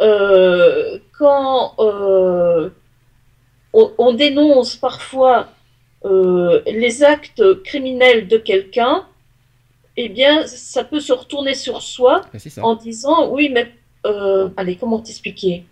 [0.00, 2.70] euh, quand euh,
[3.72, 5.48] on, on dénonce parfois
[6.04, 9.04] les actes criminels de quelqu'un,
[9.96, 13.72] eh bien, ça peut se retourner sur soi Ben, en disant oui, mais
[14.56, 15.64] allez, comment t'expliquer?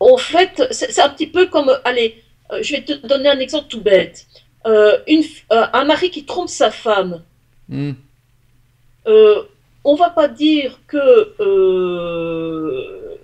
[0.00, 2.22] En fait, c'est un petit peu comme allez,
[2.52, 4.26] euh, je vais te donner un exemple tout bête.
[4.66, 5.22] Euh, une,
[5.52, 7.22] euh, un mari qui trompe sa femme.
[7.68, 7.92] Hmm.
[9.06, 9.42] Euh,
[9.84, 13.16] on va pas dire que euh,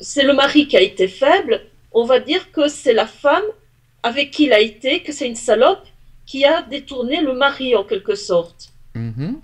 [0.00, 1.62] c'est le mari qui a été faible.
[1.92, 3.44] On va dire que c'est la femme
[4.02, 5.84] avec qui il a été, que c'est une salope
[6.26, 8.72] qui a détourné le mari en quelque sorte.
[8.94, 9.40] Mhm.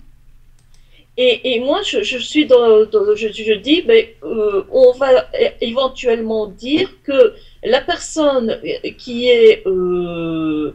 [1.15, 2.85] Et, moi, je, suis dans,
[3.15, 5.27] je, dis, ben, euh, on va
[5.61, 7.33] éventuellement dire que
[7.63, 8.59] la personne
[8.97, 10.71] qui est euh,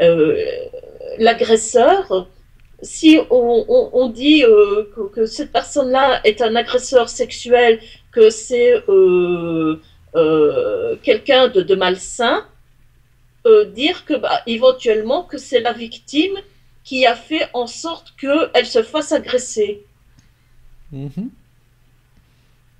[0.00, 0.44] euh,
[1.18, 2.28] l'agresseur,
[2.82, 7.80] si on, on- on dit euh, que, que cette personne-là est un agresseur sexuel,
[8.12, 9.80] que c'est euh,
[10.14, 12.44] euh, quelqu'un de, de malsain,
[13.74, 16.36] dire que bah, éventuellement que c'est la victime
[16.84, 19.84] qui a fait en sorte qu'elle se fasse agresser.
[20.92, 21.30] Mhm.